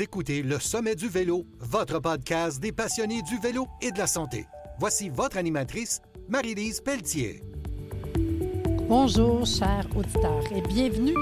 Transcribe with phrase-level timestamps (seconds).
[0.00, 4.46] Écoutez Le Sommet du Vélo, votre podcast des passionnés du vélo et de la santé.
[4.78, 7.42] Voici votre animatrice, Marie-Lise Pelletier.
[8.88, 11.16] Bonjour, chers auditeurs, et bienvenue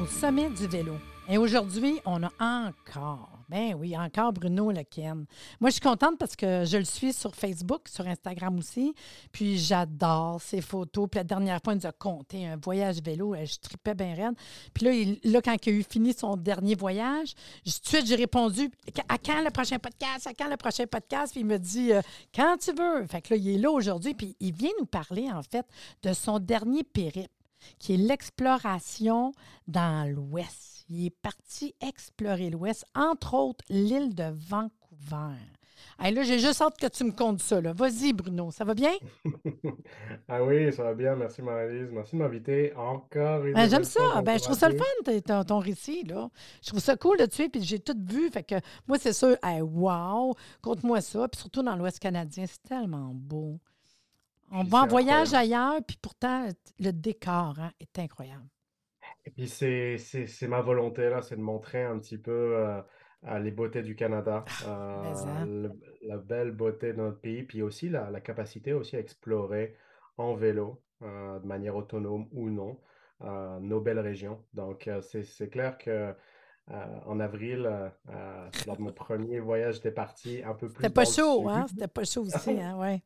[0.00, 0.94] au Sommet du Vélo.
[1.28, 5.24] Et aujourd'hui, on a encore ben oui, encore Bruno Lequen.
[5.60, 8.94] Moi, je suis contente parce que je le suis sur Facebook, sur Instagram aussi.
[9.30, 11.08] Puis j'adore ses photos.
[11.10, 13.34] Puis la dernière fois, il nous a compté un voyage vélo.
[13.34, 14.34] Euh, je tripais bien raide.
[14.74, 18.16] Puis là, là, quand il a eu fini son dernier voyage, tout de suite, j'ai
[18.16, 18.70] répondu
[19.08, 20.26] À quand le prochain podcast?
[20.26, 21.32] À quand le prochain podcast?
[21.32, 22.02] Puis il me dit euh,
[22.34, 23.06] Quand tu veux.
[23.06, 24.14] Fait que là, il est là aujourd'hui.
[24.14, 25.66] Puis il vient nous parler, en fait,
[26.02, 27.28] de son dernier périple,
[27.78, 29.32] qui est l'exploration
[29.66, 35.36] dans l'Ouest il est parti explorer l'Ouest, entre autres l'île de Vancouver.
[35.98, 37.60] là, j'ai juste hâte que tu me comptes ça.
[37.60, 38.92] Vas-y, Bruno, ça va bien?
[40.28, 41.16] ah oui, ça va bien.
[41.16, 41.90] Merci, Marie-Lise.
[41.90, 43.42] Merci de m'inviter encore.
[43.42, 44.22] Ben, J'aime ça.
[44.22, 46.04] Ben, je trouve ça le fun, ton, ton, récit.
[46.04, 46.28] Là.
[46.62, 48.30] Je trouve ça cool de tuer, puis j'ai tout vu.
[48.30, 51.26] Fait que moi, c'est sûr, hey, wow, compte-moi ça.
[51.28, 53.58] Puis surtout dans l'Ouest canadien, c'est tellement beau.
[54.50, 58.46] On va en voyage ailleurs, puis pourtant, le décor hein, est incroyable.
[59.24, 63.82] Et puis c'est ma volonté là, c'est de montrer un petit peu euh, les beautés
[63.82, 65.02] du Canada, ah,
[65.44, 65.68] euh,
[66.02, 69.76] la belle beauté de notre pays, puis aussi la, la capacité aussi à explorer
[70.16, 72.78] en vélo, euh, de manière autonome ou non,
[73.60, 74.44] nos belles régions.
[74.54, 76.14] Donc c'est clair que
[76.68, 77.68] en avril,
[78.66, 81.66] lors de mon premier voyage, j'étais parti un peu plus C'était pas chaud, hein?
[81.68, 82.76] C'était pas chaud aussi, hein?
[82.78, 83.02] Ouais.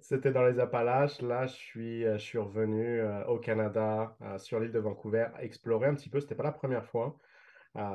[0.00, 1.20] C'était dans les Appalaches.
[1.22, 5.28] Là, je suis, euh, je suis revenu euh, au Canada, euh, sur l'île de Vancouver,
[5.40, 6.20] explorer un petit peu.
[6.20, 7.18] C'était pas la première fois.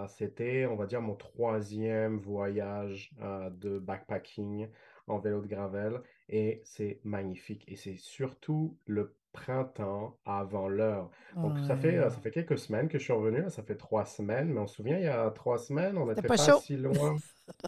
[0.07, 3.11] c'était, on va dire, mon troisième voyage
[3.51, 4.69] de backpacking
[5.07, 6.01] en vélo de gravel.
[6.29, 7.63] Et c'est magnifique.
[7.67, 11.09] Et c'est surtout le printemps avant l'heure.
[11.35, 13.49] Donc, ça fait, ça fait quelques semaines que je suis revenu.
[13.49, 14.49] ça fait trois semaines.
[14.49, 17.15] Mais on se souvient, il y a trois semaines, on n'était pas, si loin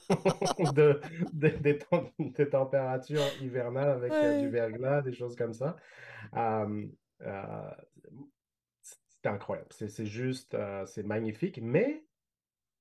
[0.73, 1.01] de,
[1.33, 1.79] des,
[2.49, 5.75] températures hivernales avec euh, du verglas, des choses comme ça.
[6.35, 6.85] Euh,
[9.23, 9.69] c'est incroyable.
[9.71, 12.03] C'est juste, euh, c'est magnifique, mais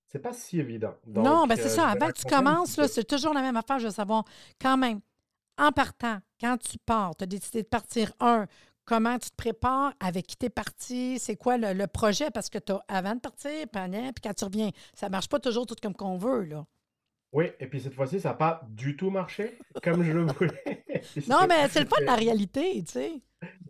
[0.09, 0.95] c'est pas si évident.
[1.07, 1.89] non, ben c'est ça.
[1.89, 3.79] Avant que tu commences, c'est toujours la même affaire.
[3.79, 4.25] Je veux savoir,
[4.61, 5.01] quand même,
[5.59, 8.47] en partant, quand tu pars, tu as décidé de partir, un,
[8.85, 12.59] comment tu te prépares, avec qui tu es parti, c'est quoi le, projet, parce que
[12.59, 16.17] tu avant de partir, puis quand tu reviens, ça marche pas toujours tout comme qu'on
[16.17, 16.65] veut, là.
[17.33, 20.85] Oui, et puis cette fois-ci, ça n'a pas du tout marché comme je le voulais.
[21.29, 23.23] non, mais c'est le fun de la réalité, tu sais.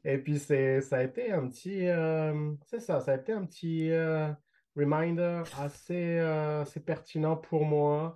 [0.04, 3.90] Et puis ça a été un petit, euh, c'est ça, ça a été un petit
[3.92, 4.28] euh,
[4.76, 8.14] reminder assez, euh, assez pertinent pour moi.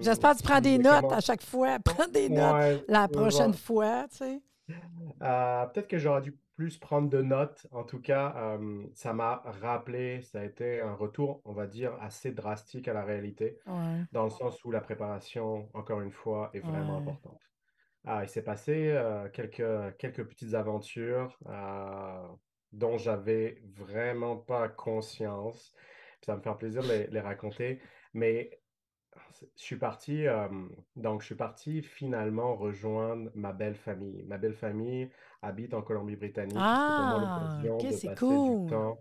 [0.00, 1.78] J'espère que tu prends des notes à chaque fois.
[1.84, 4.42] Prends des notes la prochaine fois, tu sais.
[4.66, 7.66] Peut-être que j'aurais dû plus prendre de notes.
[7.70, 11.94] En tout cas, euh, ça m'a rappelé, ça a été un retour, on va dire,
[12.00, 13.58] assez drastique à la réalité,
[14.12, 17.40] dans le sens où la préparation, encore une fois, est vraiment importante.
[18.04, 22.28] Ah, il s'est passé euh, quelques, quelques petites aventures euh,
[22.72, 25.74] dont j'avais vraiment pas conscience.
[26.24, 27.82] ça me fait plaisir de les, les raconter.
[28.14, 28.60] Mais
[29.56, 30.24] je suis parti,
[30.96, 34.22] donc je suis parti finalement rejoindre ma belle famille.
[34.24, 35.10] Ma belle famille
[35.42, 36.56] habite en Colombie-Britannique.
[36.58, 38.70] Ah, ok, c'est cool.
[38.70, 38.98] temps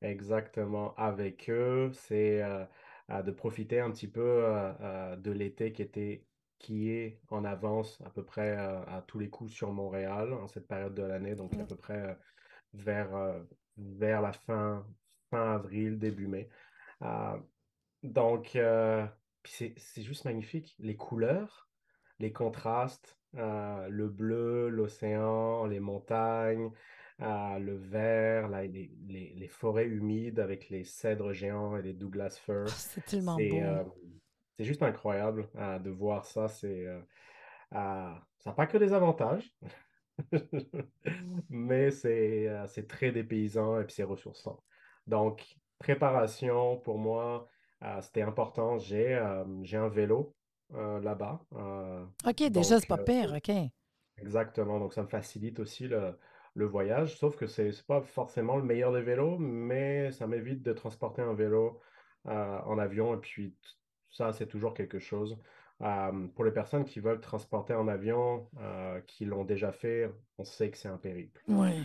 [0.00, 1.90] exactement avec eux.
[1.92, 2.42] C'est
[3.10, 4.44] de profiter un petit peu
[5.16, 6.26] de l'été qui était
[6.58, 10.68] qui est en avance à peu près à tous les coups sur Montréal en cette
[10.68, 11.66] période de l'année, donc à mmh.
[11.66, 12.16] peu près
[12.72, 13.10] vers,
[13.76, 14.86] vers la fin,
[15.30, 16.48] fin avril, début mai.
[18.02, 18.56] donc,
[19.42, 20.74] puis c'est juste magnifique.
[20.78, 21.68] Les couleurs,
[22.18, 26.70] les contrastes, euh, le bleu, l'océan, les montagnes,
[27.20, 32.64] euh, le vert, les, les, forêts humides avec les cèdres géants et les Douglas firs.
[32.66, 33.42] Ah, c'est tellement beau.
[33.42, 33.84] Euh,
[34.56, 35.48] c'est juste incroyable
[35.82, 36.48] de voir ça.
[36.48, 36.86] C'est,
[37.72, 39.50] ça n'a pas que des avantages,
[41.48, 44.62] mais c'est, c'est très dépaysant et puis c'est ressourçant.
[45.06, 47.48] Donc, préparation pour moi,
[48.00, 48.78] c'était important.
[48.78, 50.34] J'ai euh, un vélo
[50.74, 51.40] euh, là-bas.
[52.26, 53.54] OK, déjà, c'est pas pire, OK.
[54.18, 54.78] Exactement.
[54.78, 56.18] Donc, ça me facilite aussi le,
[56.54, 57.16] le voyage.
[57.16, 61.22] Sauf que c'est n'est pas forcément le meilleur des vélos, mais ça m'évite de transporter
[61.22, 61.80] un vélo
[62.24, 63.14] en avion.
[63.14, 63.56] Et puis,
[64.10, 65.36] ça, c'est toujours quelque chose.
[66.34, 68.48] pour les personnes qui veulent transporter en avion,
[69.06, 71.42] qui l'ont déjà fait, on sait que c'est un périple.
[71.48, 71.82] Oui.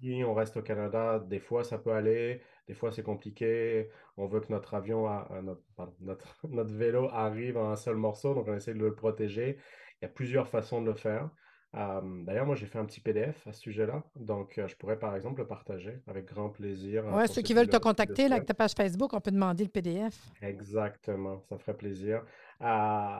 [0.00, 2.40] Si on reste au Canada, des fois ça peut aller.
[2.66, 3.90] Des fois, c'est compliqué.
[4.16, 5.06] On veut que notre avion,
[5.42, 5.62] notre,
[6.48, 9.58] notre, vélo arrive en un seul morceau, donc on essaie de le protéger.
[10.00, 11.30] Il y a plusieurs façons de le faire.
[11.74, 14.04] Euh, d'ailleurs, moi, j'ai fait un petit PDF à ce sujet-là.
[14.16, 17.04] Donc, euh, je pourrais, par exemple, le partager avec grand plaisir.
[17.12, 19.70] Oui, ceux qui veulent te contacter là, avec ta page Facebook, on peut demander le
[19.70, 20.16] PDF.
[20.40, 22.24] Exactement, ça ferait plaisir.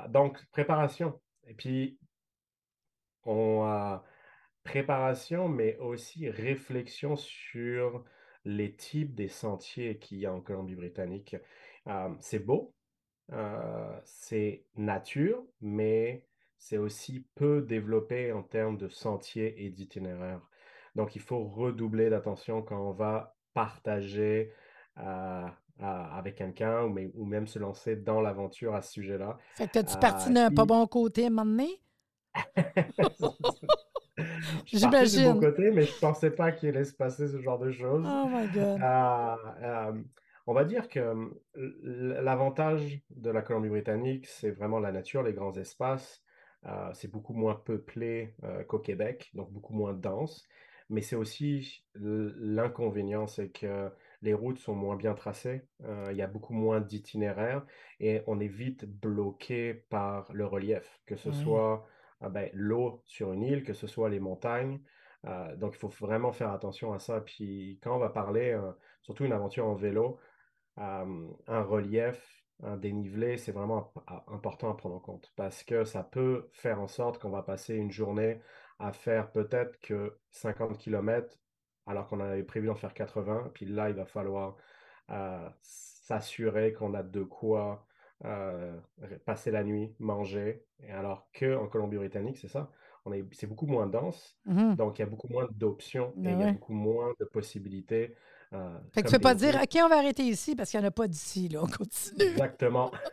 [0.08, 1.20] donc, préparation.
[1.46, 1.98] Et puis,
[3.24, 4.04] on a
[4.62, 8.04] préparation, mais aussi réflexion sur
[8.44, 11.36] les types des sentiers qu'il y a en Colombie-Britannique.
[12.20, 12.74] c'est beau,
[14.04, 16.26] c'est nature, mais
[16.58, 20.40] c'est aussi peu développé en termes de sentiers et d'itinéraires.
[20.94, 24.52] Donc, il faut redoubler d'attention quand on va partager
[24.96, 29.38] avec quelqu'un ou, ou, même se lancer dans l'aventure à ce sujet-là.
[29.56, 31.30] Fait que tu parti d'un pas bon côté à
[34.66, 35.34] J'imagine.
[35.34, 38.06] bon côté, mais je pensais pas qu'il allait se passer ce genre de choses.
[38.06, 38.80] Oh my God.
[38.82, 39.92] Euh, euh,
[40.46, 46.22] on va dire que l'avantage de la Colombie-Britannique, c'est vraiment la nature, les grands espaces.
[46.66, 48.34] Euh, c'est beaucoup moins peuplé
[48.68, 50.46] qu'au Québec, donc beaucoup moins dense.
[50.90, 53.90] Mais c'est aussi l'inconvénient, c'est que
[54.20, 55.62] les routes sont moins bien tracées,
[56.10, 57.64] il y a beaucoup moins d'itinéraires
[58.00, 61.86] et on est vite bloqué par le relief, que ce soit
[62.28, 64.80] ben, l'eau sur une île, que ce soit les montagnes.
[65.26, 67.20] Euh, donc, il faut vraiment faire attention à ça.
[67.20, 68.72] Puis, quand on va parler, euh,
[69.02, 70.18] surtout une aventure en vélo,
[70.78, 73.92] euh, un relief, un dénivelé, c'est vraiment
[74.28, 77.74] important à prendre en compte parce que ça peut faire en sorte qu'on va passer
[77.74, 78.40] une journée
[78.78, 81.36] à faire peut-être que 50 km
[81.86, 83.50] alors qu'on avait prévu d'en faire 80.
[83.54, 84.56] Puis là, il va falloir
[85.60, 87.86] s'assurer qu'on a de quoi
[88.24, 88.72] euh,
[89.26, 90.64] passer la nuit, manger.
[90.82, 92.70] Et alors qu'en Colombie-Britannique, c'est ça,
[93.32, 96.40] c'est beaucoup moins dense, mmh donc il y a beaucoup moins d'options et ben il
[96.40, 98.14] y a beaucoup moins de possibilités.
[98.54, 100.80] Euh, fait que tu ne peux pas dire, OK, on va arrêter ici parce qu'il
[100.80, 102.30] n'y en a pas d'ici, là, on continue.
[102.30, 102.92] Exactement.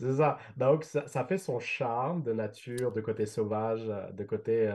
[0.00, 0.38] c'est ça.
[0.56, 4.72] Donc, ça, ça, fait son charme de nature, de côté sauvage, de côté,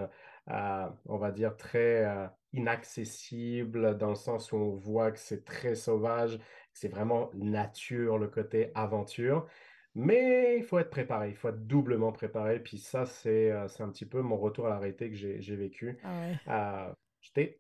[0.52, 5.74] euh, on va dire, très inaccessible, dans le sens où on voit que c'est très
[5.74, 6.38] sauvage
[6.74, 9.48] c'est vraiment nature, le côté aventure.
[9.94, 12.60] Mais il faut être préparé, il faut être doublement préparé.
[12.60, 16.00] Puis ça, c'est euh, un petit peu mon retour à la réalité que j'ai vécu.
[16.48, 16.94] Ah euh,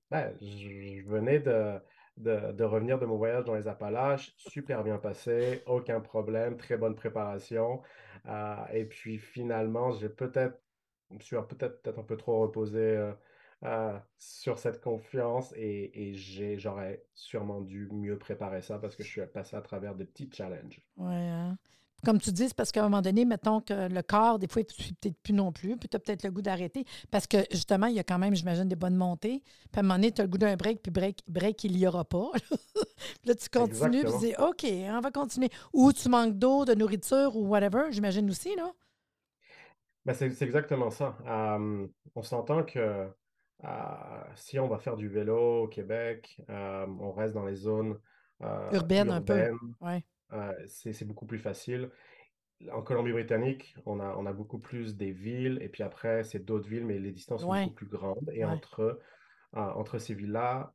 [0.10, 1.80] ben, je venais de,
[2.18, 6.96] de, revenir de mon voyage dans les Appalaches, super bien passé, aucun problème, très bonne
[6.96, 7.82] préparation.
[8.28, 10.60] Euh, et puis finalement, j'ai peut-être,
[11.10, 13.14] je me suis peut-être peut un peu trop reposé euh,
[14.18, 16.14] sur cette confiance et,
[16.58, 20.30] j'aurais sûrement dû mieux préparer ça parce que je suis passé à travers de petits
[20.32, 20.82] challenges.
[20.98, 21.14] Oui.
[21.14, 21.58] Hein.
[22.04, 24.64] Comme tu dis, c'est parce qu'à un moment donné, mettons que le corps, des fois,
[24.68, 27.86] suit peut-être plus non plus, puis tu as peut-être le goût d'arrêter parce que justement,
[27.86, 29.44] il y a quand même, j'imagine, des bonnes montées.
[29.72, 31.78] Puis à un moment donné, tu as le goût d'un break, puis break, break il
[31.78, 32.32] n'y aura pas.
[33.26, 35.50] là, tu continues, puis tu dis OK, on va continuer.
[35.74, 38.72] Ou tu manques d'eau, de nourriture ou whatever, j'imagine aussi, là.
[40.04, 41.16] Ben c'est exactement ça.
[42.16, 43.08] on s'entend que
[44.36, 48.00] si on va faire du vélo au Québec, euh, on reste dans les zones
[48.42, 49.52] euh, urbaines un peu.
[49.80, 50.04] Ouais.
[50.34, 51.90] Euh, c'est beaucoup plus facile.
[52.72, 56.70] En Colombie-Britannique, on a, on a beaucoup plus des villes, et puis après, c'est d'autres
[56.70, 58.30] villes, mais les distances sont beaucoup plus grandes.
[58.34, 59.00] Et entre,
[59.54, 60.74] entre ces villes-là,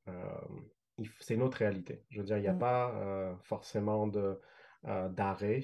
[1.20, 2.02] c'est une autre réalité.
[2.10, 2.58] Je veux dire, il n'y a mmh.
[2.58, 4.40] pas forcément de,
[4.82, 5.62] d'arrêt.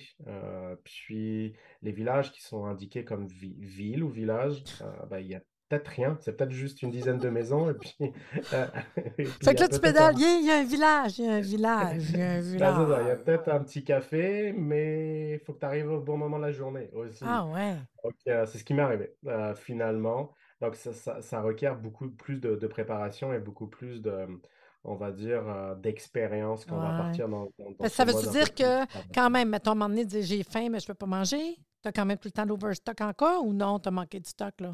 [0.84, 4.62] puis les villages qui sont indiqués comme villes ou villages,
[5.10, 5.42] ben, il y a
[5.72, 7.70] peut-être rien, c'est peut-être juste une dizaine de maisons.
[7.70, 7.96] Et puis,
[8.52, 8.66] euh,
[9.42, 12.10] fait que là, tu pédales, il y a un village, il y a un village,
[12.10, 13.00] il y a un village.
[13.00, 16.18] il y a peut-être un petit café, mais il faut que tu arrives au bon
[16.18, 17.24] moment de la journée aussi.
[17.26, 17.76] Ah ouais.
[18.28, 20.34] Euh, c'est ce qui m'est arrivé euh, finalement.
[20.60, 24.28] Donc, ça, ça, requiert beaucoup plus de, de, préparation et beaucoup plus de,
[24.84, 25.42] on va dire,
[25.82, 29.72] d'expérience quand on va partir dans, dans, Ça veut dire que, quand même, mettons, à
[29.72, 31.56] un moment donné, j'ai faim, mais je ne peux pas manger?
[31.82, 34.26] Tu as quand même tout le temps d'overstock encore ou non, tu as manqué de
[34.26, 34.72] stock, là?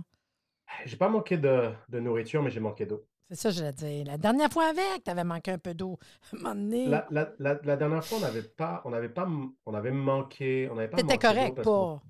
[0.85, 3.05] J'ai pas manqué de, nourriture, mais j'ai manqué d'eau.
[3.31, 4.05] C'est ça, je l'ai dit.
[4.05, 5.99] La dernière fois avec, tu avais manqué un peu d'eau.
[6.33, 7.07] La,
[7.39, 9.29] la, dernière fois, on n'avait pas, on avait pas,
[9.67, 12.03] on avait manqué, on n'avait pas manqué correct, pas.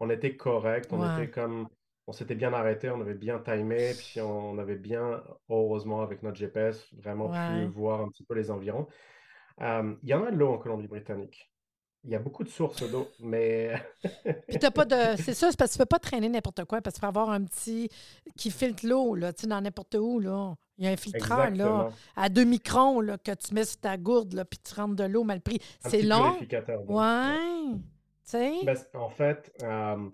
[0.00, 1.68] On était correct, on était comme,
[2.06, 6.36] on s'était bien arrêté, on avait bien timé, puis on, avait bien, heureusement, avec notre
[6.36, 8.86] GPS, vraiment pu voir un petit peu les environs.
[9.60, 11.50] Euh, il y en a de l'eau en Colombie-Britannique.
[12.08, 13.74] Il y a beaucoup de sources d'eau, mais.
[14.48, 14.96] Puis t'as pas de.
[15.22, 17.28] C'est ça, c'est parce que tu peux pas traîner n'importe quoi, parce qu'il faut avoir
[17.28, 17.90] un petit
[18.34, 20.54] qui filtre l'eau, là, tu sais, dans n'importe où, là.
[20.78, 23.98] Il y a un filtreur, là, à 2 microns, là, que tu mets sur ta
[23.98, 25.60] gourde, là, puis tu rentres de l'eau mal pris.
[25.80, 26.38] C'est long.
[26.86, 27.74] Ouais.
[27.74, 28.52] Tu sais?
[28.64, 30.08] Ben, en fait, euh,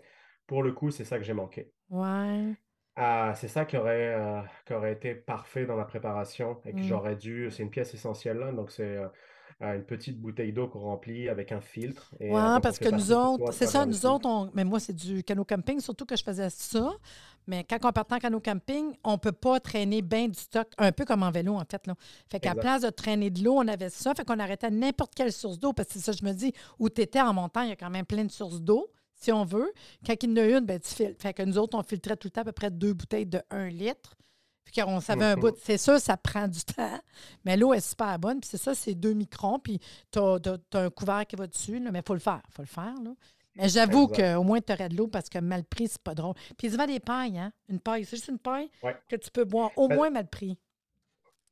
[0.48, 1.70] pour le coup, c'est ça que j'ai manqué.
[1.90, 2.54] Ouais.
[2.96, 6.78] Ah, c'est ça qui aurait, euh, qui aurait été parfait dans la préparation et que
[6.78, 6.82] mm.
[6.82, 7.52] j'aurais dû.
[7.52, 8.98] C'est une pièce essentielle, là, donc c'est.
[9.62, 12.12] Euh, une petite bouteille d'eau qu'on remplit avec un filtre.
[12.20, 12.30] Oui,
[12.62, 16.04] parce que nous autres, c'est ça, nous autres, mais moi, c'est du canot camping, surtout
[16.04, 16.92] que je faisais ça.
[17.46, 20.68] Mais quand on part en canot camping, on ne peut pas traîner bien du stock,
[20.78, 21.86] un peu comme en vélo, en fait.
[21.86, 21.94] Là.
[22.30, 24.14] Fait qu'à place de traîner de l'eau, on avait ça.
[24.14, 25.72] Fait qu'on arrêtait n'importe quelle source d'eau.
[25.72, 27.76] Parce que c'est ça, je me dis, où tu étais en montant, il y a
[27.76, 29.72] quand même plein de sources d'eau, si on veut.
[30.06, 31.20] Quand il y en a une, ben, tu filtres.
[31.20, 33.42] Fait que nous autres, on filtrait tout le temps à peu près deux bouteilles de
[33.50, 34.16] 1 litre.
[34.64, 35.54] Puis qu'on savait un bout.
[35.62, 36.98] C'est sûr, ça prend du temps.
[37.44, 38.40] Mais l'eau est super bonne.
[38.40, 39.58] Puis c'est ça, c'est 2 microns.
[39.58, 39.78] Puis
[40.10, 40.38] tu as,
[40.74, 41.78] un couvert qui va dessus.
[41.78, 41.90] là.
[41.90, 42.40] mais il faut le faire.
[42.48, 42.94] Il faut le faire.
[43.02, 43.10] Là.
[43.56, 46.34] Mais j'avoue qu'au moins, tu aurais de l'eau parce que mal pris, c'est pas drôle.
[46.58, 47.52] Puis ils vendent des pailles, hein?
[47.68, 48.04] Une paille.
[48.04, 48.96] C'est juste une paille Ouais.
[49.08, 50.58] que tu peux boire au Ben, moins mal pris.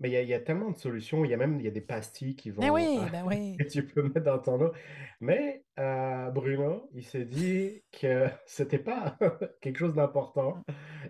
[0.02, 1.24] Mais il y, a- il y a tellement de solutions.
[1.24, 3.56] Il y a même y a des pastilles qui vont, Ben oui, euh, ben oui.
[3.56, 4.72] que tu peux mettre dans ton eau.
[5.20, 9.16] Mais euh, Bruno, il s'est dit que c'était pas
[9.60, 10.62] quelque chose d'important.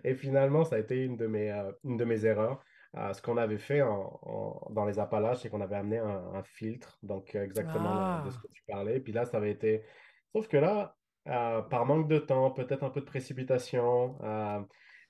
[0.04, 2.62] Et finalement, ça a été une de mes, euh, une de mes erreurs.
[2.94, 6.34] Euh, ce qu'on avait fait en- en- dans les Appalaches, c'est qu'on avait amené un,
[6.34, 8.40] un filtre, donc exactement de ce Ah.
[8.46, 9.00] que tu parlais.
[9.00, 9.82] Puis là, ça avait été.
[10.34, 10.94] Sauf que là,
[11.24, 14.18] par manque de temps, peut-être un peu de précipitation,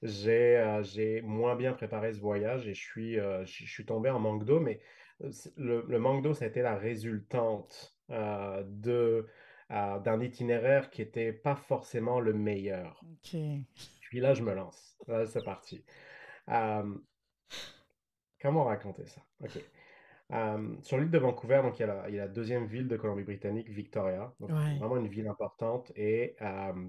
[0.03, 4.11] j'ai euh, moins bien préparé ce voyage et je suis, euh, je, je suis tombé
[4.11, 4.61] en manque d'eau.
[4.61, 4.81] Mais
[5.23, 9.27] euh, le, le manque d'eau, ça a été la résultante euh, de,
[9.71, 13.01] d'un itinéraire qui n'était pas forcément le meilleur.
[14.11, 14.99] Puis là, je me lance.
[15.07, 15.85] Là, c'est parti.
[18.41, 19.23] Comment raconter ça?
[19.41, 19.59] OK.
[20.33, 22.67] Euh, sur l'île de Vancouver, donc il y a la, il y a la deuxième
[22.67, 24.35] ville de Colombie-Britannique, Victoria.
[24.41, 24.79] Donc, Ouais.
[24.79, 26.89] vraiment une ville importante et euh,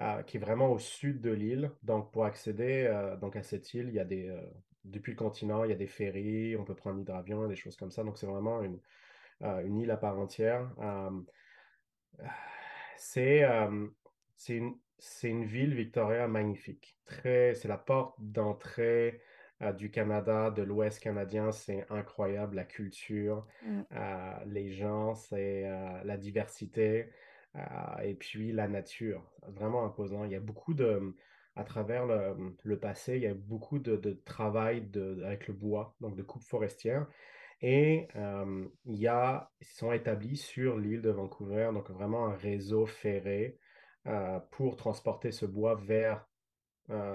[0.00, 1.70] euh, qui est vraiment au sud de l'île.
[1.82, 4.40] Donc, pour accéder euh, donc à cette île, il y a des, euh,
[4.84, 7.90] depuis le continent, il y a des ferries, on peut prendre l'hydravion, des choses comme
[7.90, 8.04] ça.
[8.04, 8.80] Donc, c'est vraiment une,
[9.42, 10.70] euh, une île à part entière.
[12.96, 13.44] C'est
[14.36, 14.78] c'est une,
[15.22, 16.98] une ville, Victoria, magnifique.
[17.22, 19.20] C'est la porte d'entrée
[19.76, 21.52] du Canada, de l'Ouest canadien.
[21.52, 23.80] C'est incroyable, la culture, Mm.
[23.92, 27.10] euh, les gens, c'est euh, la diversité
[27.56, 29.22] euh, et puis la nature.
[29.48, 30.24] Vraiment imposant.
[30.24, 31.14] Il y a beaucoup de,
[31.56, 34.88] à travers le, passé, il y a beaucoup de, travail
[35.24, 37.06] avec le bois, donc de coupe forestière.
[37.60, 42.34] Et euh, il y a, ils sont établis sur l'île de Vancouver, donc vraiment un
[42.34, 43.58] réseau ferré
[44.06, 46.26] euh, pour transporter ce bois vers,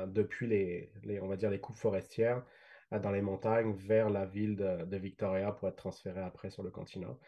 [0.07, 2.43] depuis les, on va dire, les coupes forestières
[2.91, 7.19] dans les montagnes vers la ville de Victoria pour être transféré après sur le continent.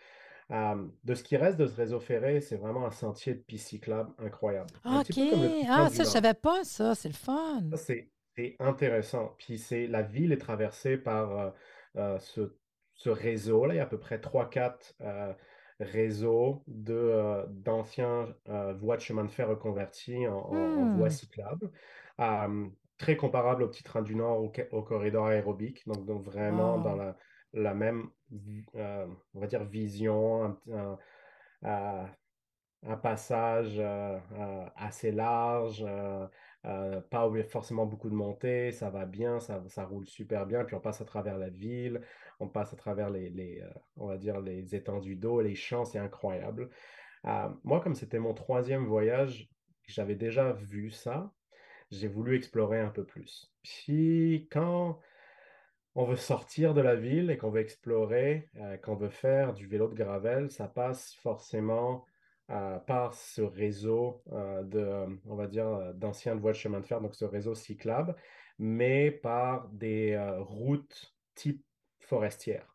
[0.52, 3.70] Euh, de ce qui reste de ce réseau ferré, c'est vraiment un sentier de piste
[3.70, 4.70] cyclable incroyable.
[4.86, 5.18] OK.
[5.70, 6.94] Ah, ça, je savais pas ça.
[6.94, 7.62] C'est le fun.
[7.76, 9.36] C'est intéressant.
[9.38, 11.50] Puis c'est la ville est traversée par euh,
[11.98, 12.58] euh, ce,
[12.94, 13.74] ce réseau-là.
[13.76, 15.34] Il y a à peu près 3-4 euh,
[15.80, 18.36] réseaux de, d'anciens
[18.80, 20.98] voies de chemin de fer reconverties en, en Hmm.
[20.98, 21.72] voies cyclables.
[22.98, 25.88] Très comparable au petit train du Nord, au, corridor aérobique.
[25.88, 27.18] Donc, donc vraiment dans la,
[27.54, 28.10] la même,
[28.76, 30.98] euh, on va dire, vision, un,
[31.66, 34.20] euh, passage euh,
[34.76, 35.86] assez large,
[36.64, 40.80] pas forcément beaucoup de montées, ça va bien, ça, ça roule super bien, puis on
[40.80, 42.02] passe à travers la ville,
[42.40, 43.64] on passe à travers les, les,
[43.98, 46.70] on va dire les étendues d'eau, les champs, c'est incroyable.
[47.24, 49.52] Moi, comme c'était mon troisième voyage,
[49.88, 51.34] j'avais déjà vu ça,
[51.92, 53.54] j'ai voulu explorer un peu plus.
[53.64, 55.00] Puis quand
[55.96, 59.68] on veut sortir de la ville et qu'on veut explorer, euh, qu'on veut faire du
[59.68, 62.06] vélo de gravel, ça passe forcément
[62.50, 67.02] euh, par ce réseau euh, de, on va dire, d'anciennes voies de chemin de fer,
[67.02, 68.16] donc ce réseau cyclable,
[68.58, 71.64] mais par des routes type
[72.00, 72.68] forestière.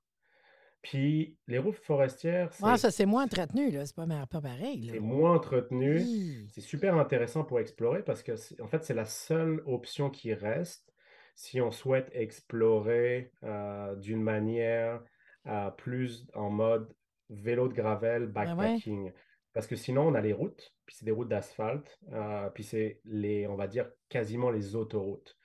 [0.82, 3.84] Puis les routes forestières, c'est ça, c'est moins entretenu, là.
[3.86, 4.92] C'est pas, pas pareil, là.
[4.92, 5.98] c'est moins entretenu.
[5.98, 6.48] Hi.
[6.52, 8.32] C'est super intéressant pour explorer parce que,
[8.62, 10.94] en fait, c'est la seule option qui reste
[11.36, 15.02] si on souhaite explorer euh, d'une manière
[15.46, 16.92] euh, plus en mode
[17.28, 18.56] vélo de gravel, Ben ouais.
[18.56, 19.12] backpacking.
[19.52, 23.00] Parce que sinon, on a les routes, puis c'est des routes d'asphalte, euh, puis c'est
[23.04, 25.36] les, on va dire, quasiment les autoroutes.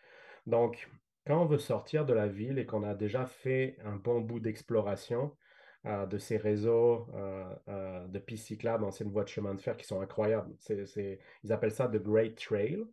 [0.46, 0.90] Donc,
[1.28, 4.40] quand on veut sortir de la ville et qu'on a déjà fait un bon bout
[4.40, 5.36] d'exploration
[5.84, 9.86] de ces réseaux euh, euh, de pistes cyclables, anciennes voies de chemin de fer qui
[9.86, 10.56] sont incroyables.
[10.60, 12.86] C'est- ils appellent ça The Great Trail.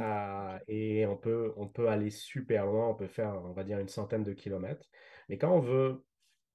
[0.00, 3.78] Euh, et on peut, on peut aller super loin, on peut faire, on va dire,
[3.78, 4.86] une centaine de kilomètres.
[5.28, 6.04] Mais quand on veut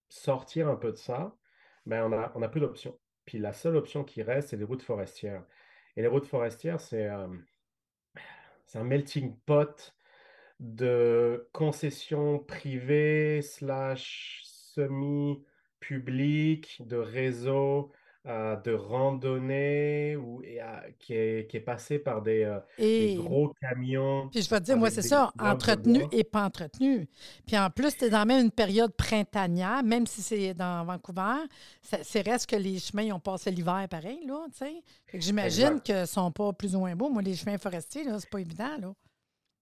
[0.09, 1.37] sortir un peu de ça,
[1.85, 2.99] ben on a, on a peu d'options.
[3.25, 5.45] Puis la seule option qui reste, c'est les routes forestières.
[5.95, 7.27] Et les routes forestières, c'est euh,
[8.73, 9.93] un melting pot
[10.59, 14.41] de concessions privées slash
[15.81, 17.91] semi-publiques, de réseaux,
[18.27, 18.73] euh, de
[20.15, 20.65] ou, et, euh,
[20.99, 24.65] qui est, qui est passé par des, euh, des gros camions puis je vais te
[24.65, 27.09] dire, moi, c'est ça, entretenu et pas entretenu.
[27.47, 31.47] Puis en plus, tu es dans même une période printanière, même si c'est dans Vancouver,
[31.81, 34.83] c'est reste que les chemins, ils ont passé l'hiver pareil, là, tu sais.
[35.15, 37.09] J'imagine qu'ils sont pas plus ou moins beaux.
[37.09, 38.93] Moi, les chemins forestiers, là, c'est pas évident, là.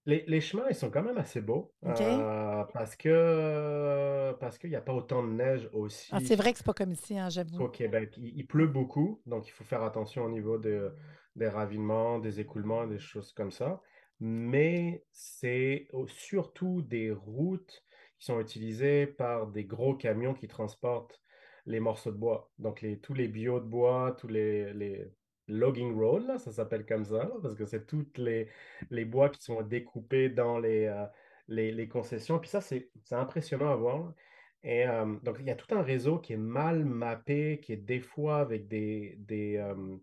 [0.06, 4.76] Les, les chemins, ils sont quand même assez beaux euh, parce que parce qu'il n'y
[4.76, 5.68] a pas autant de neige
[6.10, 7.58] Ah, c'est aussi vrai que c'est pas comme ici, hein, j'avoue.
[7.58, 8.14] qu'au Québec.
[8.16, 10.94] Il, il pleut beaucoup, donc il faut faire attention au niveau de-
[11.36, 13.80] des ravinements, des écoulements, des choses comme ça.
[14.20, 17.84] Mais c'est au- surtout des routes
[18.18, 21.20] qui sont utilisées par des gros camions qui transportent
[21.66, 22.50] les morceaux de bois.
[22.58, 25.10] Donc les, tous les bio de bois, tous les, les
[25.50, 28.48] logging là, ça s'appelle comme ça, parce que c'est toutes les
[28.90, 31.06] les bois qui sont découpés dans les, euh,
[31.48, 32.38] les, les concessions.
[32.38, 34.14] Puis ça, c'est impressionnant à voir.
[34.62, 37.76] Et euh, donc, il y a tout un réseau qui est mal mappé, qui est
[37.76, 39.98] des fois avec des, des, euh,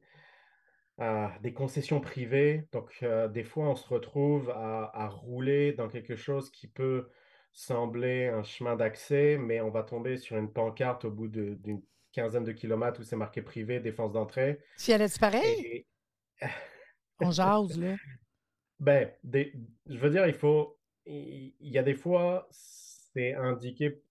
[1.42, 2.68] des concessions privées.
[2.72, 7.10] Donc, des fois, on se retrouve à, à rouler dans quelque chose qui peut
[7.52, 11.84] sembler un chemin d'accès, mais on va tomber sur une pancarte au bout d'une
[12.18, 14.60] quinzaine de kilomètres où c'est marqué privé, défense d'entrée.
[14.80, 15.66] Tu y allais-tu pareil?
[15.66, 15.88] Et
[17.20, 17.96] On jase, là.
[18.80, 19.54] Ben, des-
[19.88, 24.02] je veux dire, il faut, il, y a des fois, c'est indiqué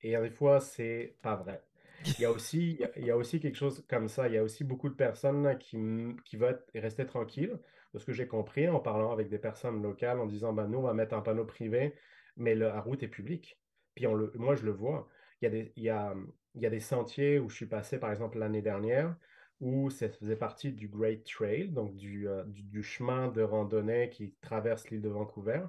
[0.00, 1.62] et il y a des fois, c'est pas vrai.
[2.06, 4.28] Il y a aussi, il y a, aussi quelque chose comme ça.
[4.28, 5.78] Il y a aussi beaucoup de personnes qui,
[6.24, 7.58] qui veulent rester tranquilles.
[7.94, 10.78] De ce que j'ai compris en parlant avec des personnes locales, en disant, ben, nous,
[10.78, 11.94] on va mettre un panneau privé,
[12.36, 13.58] mais la route est publique.
[13.94, 15.08] Puis on le, moi, je le vois.
[15.40, 16.14] Il y a des, il y a,
[16.54, 19.16] il y a des sentiers où je suis passé, par exemple, l'année dernière,
[19.60, 24.10] où ça faisait partie du Great Trail, donc du, euh, du, du chemin de randonnée
[24.10, 25.62] qui traverse l'île de Vancouver.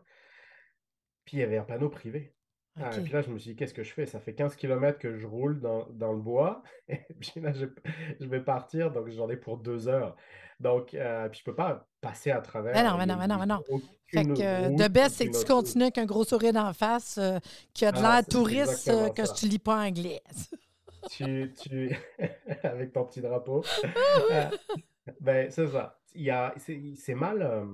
[1.25, 2.33] Puis il y avait un panneau privé.
[2.77, 3.13] Ah, et puis OK.
[3.13, 4.05] là, je me suis dit, qu'est-ce que je fais?
[4.05, 6.61] Ça fait 15 kilomètres que je roule dans, dans le bois.
[6.89, 7.65] Et puis là, je,
[8.19, 10.15] je vais partir, donc j'en ai pour deux heures.
[10.59, 12.73] Donc, euh, puis je peux pas passer à travers.
[12.83, 13.61] non, y non, ben non, a non.
[14.07, 16.73] Fait que euh, route, de best, c'est que tu continues avec un gros sourire d'en
[16.73, 17.39] face, euh,
[17.73, 19.33] qui a de Ah, l'air touriste, que ça.
[19.33, 20.21] tu lis pas anglais.
[21.09, 21.95] Tu, tu...
[22.63, 23.63] avec ton petit drapeau.
[24.31, 24.49] Euh,
[25.19, 25.99] ben, c'est ça.
[26.13, 27.65] Il y a, c'est c'est mal, euh,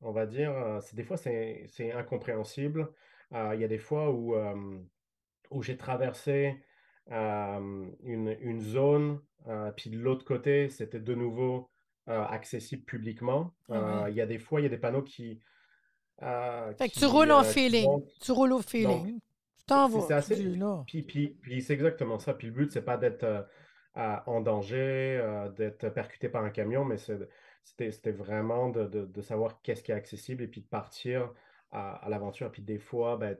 [0.00, 2.90] on va dire, euh, c'est, des fois c'est c'est incompréhensible.
[3.32, 4.78] Euh, il y a des fois où, euh,
[5.50, 6.62] où j'ai traversé
[7.10, 9.20] une, une zone,
[9.76, 11.70] puis de l'autre côté, c'était de nouveau
[12.06, 13.54] accessible publiquement.
[13.70, 15.40] Ah il y a des fois, il y a des panneaux qui,
[16.22, 17.84] euh, Fait que tu roules en euh, feeling.
[17.84, 18.12] montrent.
[18.20, 19.20] Tu roules au feeling.
[19.68, 20.34] T'en c'est vas, assez.
[20.36, 20.84] dis là.
[20.86, 22.34] Puis, puis, puis c'est exactement ça.
[22.34, 23.42] Puis le but, c'est pas d'être euh,
[24.26, 29.60] en danger, euh, d'être percuté par un camion, mais c'était vraiment de, de- de savoir
[29.62, 31.32] qu'est-ce qui est accessible et puis de partir
[31.70, 32.50] à, à l'aventure.
[32.50, 33.36] Puis des fois, ben,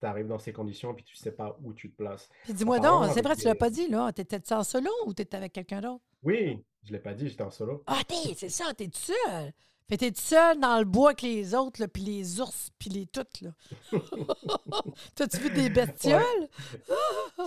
[0.00, 2.28] tu arrives dans ces conditions puis tu sais pas où tu te places.
[2.44, 4.12] Puis dis-moi donc, c'est vrai, tu l'as pas dit, là.
[4.12, 6.04] T'étais-tu en solo ou t'étais avec quelqu'un d'autre?
[6.22, 7.82] Oui, je l'ai pas dit, j'étais en solo.
[7.86, 9.52] Ah, t'es, c'est ça, t'es tout seul.
[9.88, 13.06] Fait t'es seul dans le bois avec les autres, là, puis les ours, puis les
[13.06, 13.50] toutes, là.
[15.14, 15.70] T'as-tu vu des Ouais.
[15.70, 16.48] bestioles?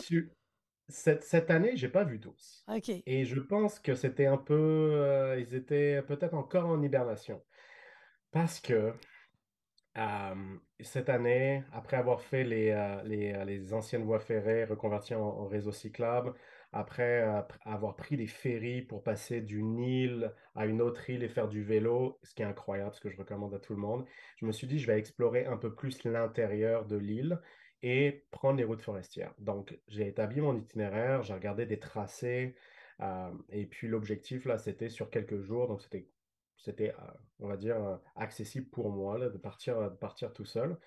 [0.06, 0.32] Tu-
[0.90, 2.64] Cette, cette année, j'ai pas vu tous.
[2.70, 2.90] OK.
[3.06, 4.54] Et je pense que c'était un peu...
[4.56, 7.44] euh, ils étaient peut-être encore en hibernation.
[8.32, 8.94] Parce que
[9.98, 10.36] Euh,
[10.80, 15.48] cette année, après avoir fait les, euh, les, les anciennes voies ferrées reconverties en, en
[15.48, 16.34] réseau cyclable,
[16.72, 21.30] après euh, avoir pris des ferries pour passer d'une île à une autre île et
[21.30, 24.06] faire du vélo, ce qui est incroyable, ce que je recommande à tout le monde,
[24.38, 27.40] je me suis dit, je vais explorer un peu plus l'intérieur de l'île
[27.82, 29.34] et prendre les routes forestières.
[29.38, 32.56] Donc, j'ai établi mon itinéraire, j'ai regardé des tracés,
[33.02, 36.10] euh, et puis l'objectif, là, c'était sur quelques jours, donc c'était
[36.60, 40.78] c'était, euh, on va dire, accessible pour moi là, de partir, de partir tout seul.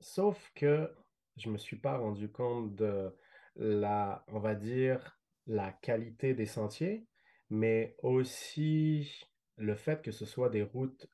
[0.00, 0.94] Sauf que
[1.36, 3.14] je ne me suis pas rendu compte de
[3.56, 7.06] la, on va dire, la qualité des sentiers,
[7.50, 11.08] mais aussi le fait que ce soit des routes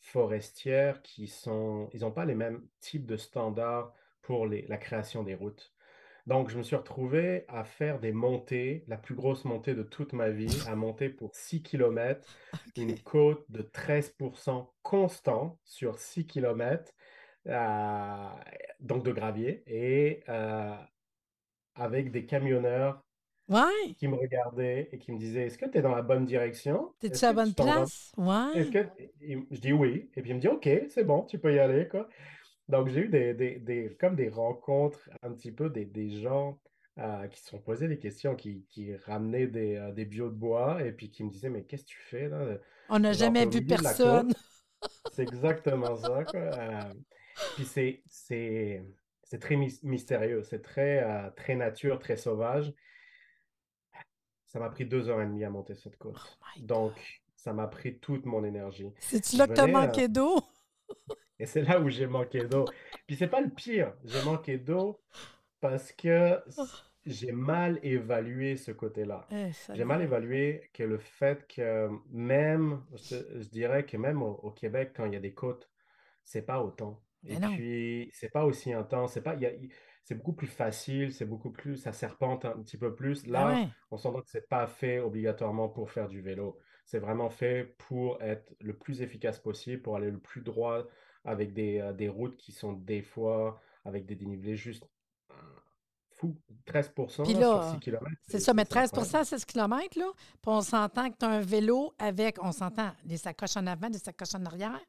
[0.00, 5.22] forestières qui sont, ils n'ont pas les mêmes types de standards pour les- la création
[5.22, 5.72] des routes.
[6.26, 10.12] Donc, je me suis retrouvé à faire des montées, la plus grosse montée de toute
[10.12, 12.28] ma vie, à monter pour 6 kilomètres,
[12.76, 16.92] une côte de 13% constant sur 6 kilomètres,
[17.46, 18.28] euh,
[18.80, 20.74] donc de gravier, et euh,
[21.76, 23.02] avec des camionneurs
[23.48, 23.94] Ouais.
[23.96, 26.92] qui me regardaient et qui me disaient, Est-ce que tu es dans la bonne direction?
[26.98, 27.64] T'es-tu à la bonne vas?
[27.64, 28.12] place?
[28.56, 28.70] Est-ce Ouais.
[28.70, 28.88] que...
[29.52, 30.10] Je dis oui.
[30.16, 32.08] Et puis il me dit, OK, c'est bon, tu peux y aller, quoi.
[32.68, 36.58] Donc, j'ai eu des, des, des- comme des rencontres, un petit peu des, des gens
[36.98, 40.34] euh, qui se sont posés des questions, qui, qui ramenaient des, euh, des bio de
[40.34, 42.58] bois et puis qui me disaient, mais qu'est-ce que tu fais là?
[42.88, 44.32] On n'a jamais vu personne.
[45.12, 46.40] C'est exactement ça, quoi.
[46.40, 46.80] Euh,
[47.54, 48.02] puis c'est,
[49.26, 52.72] c'est, c'est très mys- mystérieux, c'est très, euh, très nature, très sauvage.
[54.46, 56.14] Ça m'a pris deux heures et demie à monter cette Oh côte.
[56.14, 56.66] God.
[56.66, 58.92] Donc, ça m'a pris toute mon énergie.
[58.98, 60.40] C'est-tu Je là que t'as euh, manqué d'eau?
[61.38, 62.64] et c'est là où j'ai manqué d'eau.
[63.06, 65.00] Puis c'est pas le pire, j'ai manqué d'eau
[65.60, 66.40] parce que
[67.06, 69.26] j'ai mal évalué ce côté-là.
[69.30, 74.32] Eh, J'ai mal évalué que le fait que même, je, je dirais que même au,
[74.42, 75.70] au Québec, quand il y a des côtes,
[76.24, 77.02] c'est pas autant.
[77.24, 77.54] Et non.
[77.54, 79.12] puis, c'est pas aussi intense.
[79.14, 79.52] C'est pas, y a-
[80.04, 83.22] c'est beaucoup plus facile, c'est beaucoup plus, ça serpente un petit peu plus.
[83.26, 83.68] Ah Là, ouais.
[83.90, 86.58] on s'entend que c'est pas fait obligatoirement pour faire du vélo.
[86.84, 90.84] C'est vraiment fait pour être le plus efficace possible, pour aller le plus droit
[91.24, 94.84] avec des, euh, des routes qui sont des fois avec des dénivelés juste
[96.10, 96.36] fous.
[96.64, 99.16] 13% Puis là, sur là, 6 km, C'est c'est ça, mais c'est 13 incroyable.
[99.18, 100.06] à 16 km, là.
[100.14, 103.90] Puis on s'entend que tu as un vélo avec, on s'entend, des sacoches en avant,
[103.90, 104.80] des sacoches en arrière.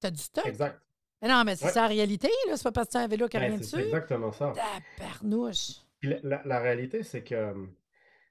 [0.00, 0.46] Tu as du stock.
[0.46, 0.80] Exact.
[1.22, 1.70] Mais non, mais c'est Ouais.
[1.72, 2.56] ça la réalité, là.
[2.56, 3.86] C'est pas parce que un vélo qui Ben, rien c'est c'est dessus.
[3.88, 4.52] exactement ça.
[4.96, 5.72] Tabarnouche.
[6.02, 7.54] La, la- la réalité, c'est que, euh,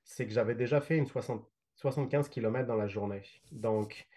[0.03, 3.21] c'est que j'avais déjà fait une 60 75 km dans la journée.
[3.51, 4.07] Donc,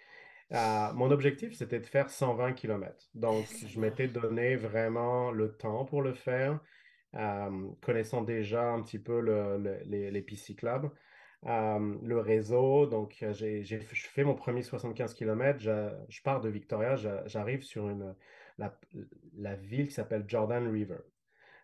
[0.52, 3.08] euh, mon objectif, c'était de faire 120 km.
[3.14, 3.78] Donc, je Seigneur.
[3.78, 6.60] m'étais donné vraiment le temps pour le faire,
[7.14, 10.90] euh, connaissant déjà un petit peu le- le- les, les pistes cyclables,
[11.46, 12.86] euh, le réseau.
[12.86, 15.60] Donc, j'ai, je fais mon premier 75 km.
[15.60, 18.14] Je, je pars de Victoria, je- j'arrive sur une,
[18.58, 18.78] la,
[19.36, 20.98] la ville qui s'appelle Jordan River.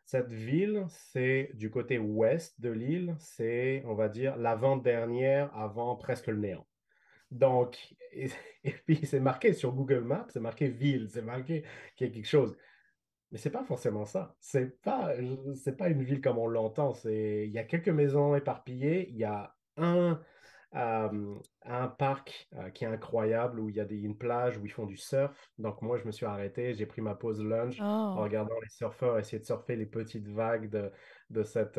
[0.05, 6.29] Cette ville, c'est du côté ouest de l'île, c'est, on va dire, l'avant-dernière avant presque
[6.29, 6.67] le néant.
[7.31, 8.29] Donc, et,
[8.87, 11.65] puis c'est marqué sur Google Maps, c'est marqué ville, c'est marqué
[11.97, 12.57] quelque chose.
[13.31, 14.35] Mais c'est pas forcément ça.
[14.41, 15.15] C'est pas,
[15.55, 16.95] c'est pas une ville comme on l'entend.
[16.95, 19.11] C'est, il y a quelques maisons éparpillées.
[19.11, 20.23] Il y a un,
[20.75, 24.71] euh, un parc qui est incroyable où il y a des, une plage où ils
[24.73, 25.51] font du surf.
[25.59, 28.23] Donc moi, je me suis arrêté, j'ai pris ma pause lunch en Oh.
[28.23, 30.93] regardant les surfeurs essayer de surfer les petites vagues de,
[31.31, 31.79] de cette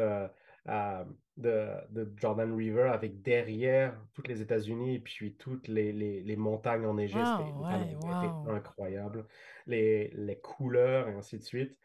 [0.67, 1.05] euh,
[1.37, 6.35] de, de Jordan River avec derrière toutes les États-Unis et puis toutes les, les, les
[6.35, 7.25] montagnes enneigées.
[7.25, 8.47] C'était Wow, ouais, c'était wow.
[8.47, 9.27] incroyable.
[9.65, 11.77] Les, les couleurs et ainsi de suite.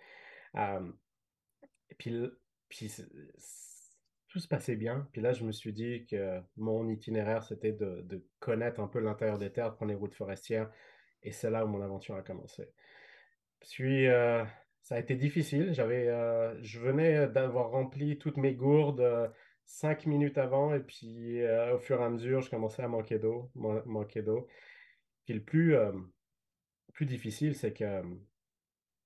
[0.56, 0.92] Euh,
[1.90, 2.28] et puis,
[2.68, 2.88] puis
[4.34, 5.06] tout se passait bien.
[5.12, 9.38] Puis là, je me suis dit que mon itinéraire, c'était de, connaître un peu l'intérieur
[9.38, 10.72] des terres, prendre les routes forestières.
[11.22, 12.68] Et c'est là où mon aventure a commencé.
[13.60, 14.44] Puis, euh,
[14.82, 15.72] ça a été difficile.
[15.72, 19.28] J'avais, euh, je venais d'avoir rempli toutes mes gourdes euh,
[19.66, 20.74] cinq minutes avant.
[20.74, 21.40] Et puis,
[21.72, 24.48] au fur et à mesure, je commençais à manquer d'eau, man- manquer d'eau.
[25.26, 25.76] Puis le plus,
[26.92, 28.02] plus difficile, c'est que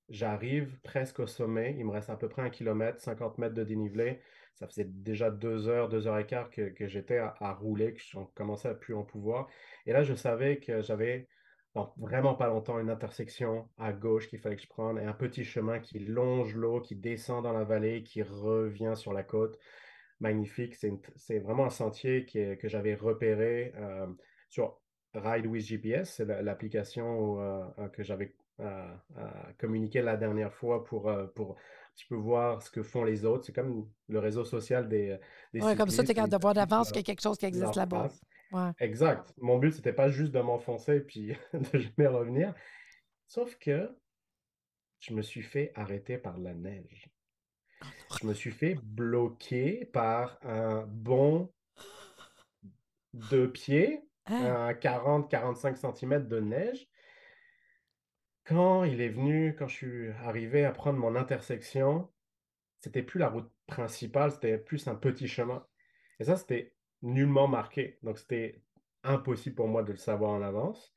[0.09, 1.75] J'arrive presque au sommet.
[1.77, 4.19] Il me reste à peu près un kilomètre, 50 mètres de dénivelé.
[4.59, 8.17] Ça faisait déjà deux heures, deux heures et quart que, j'étais à, rouler, que je
[8.35, 9.47] commençais à plus en pouvoir.
[9.85, 11.27] Et là, je savais que j'avais
[11.75, 15.13] dans vraiment pas longtemps une intersection à gauche qu'il fallait que je prenne et un
[15.13, 19.57] petit chemin qui longe l'eau, qui descend dans la vallée, qui revient sur la côte.
[20.19, 20.75] Magnifique.
[21.15, 24.07] C'est vraiment un sentier que j'avais repéré euh,
[24.49, 24.81] sur
[25.13, 26.13] Ride with GPS.
[26.15, 28.93] C'est la- l'application euh, euh, que j'avais euh,
[29.57, 31.55] communiqué la dernière fois pour, pour
[31.99, 33.45] petit peu voir ce que font les autres.
[33.45, 35.17] C'est comme le réseau social des,
[35.53, 37.37] des Ouais, comme ça, tu es capable de voir d'avance qu'il y a quelque chose
[37.37, 38.09] qui existe là-bas.
[38.51, 38.71] Ouais.
[38.79, 39.33] Exact.
[39.37, 42.53] Mon but, c'était pas juste de m'enfoncer puis de jamais revenir.
[43.27, 43.89] Sauf que
[44.99, 47.09] je me suis fait arrêter par la neige.
[48.21, 51.51] Je me suis fait bloquer par un bon
[53.13, 54.67] deux pieds, Hein?
[54.67, 56.87] un 40-45 cm de neige.
[58.49, 62.09] Quand il est venu, quand je suis arrivé à prendre mon intersection,
[62.81, 65.67] c'était plus la route principale, c'était plus un petit chemin.
[66.19, 67.99] Et ça, c'était nullement marqué.
[68.03, 68.63] Donc, c'était
[69.03, 70.93] impossible pour moi de le savoir en avance.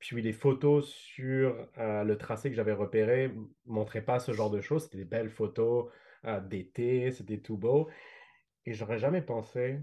[0.00, 4.50] Puis les photos sur euh, le tracé que j'avais repéré m- montraient pas ce genre
[4.50, 4.84] de choses.
[4.84, 5.92] C'était des belles photos
[6.26, 7.90] euh, d'été, c'était tout beau.
[8.66, 9.80] Et j'aurais jamais pensé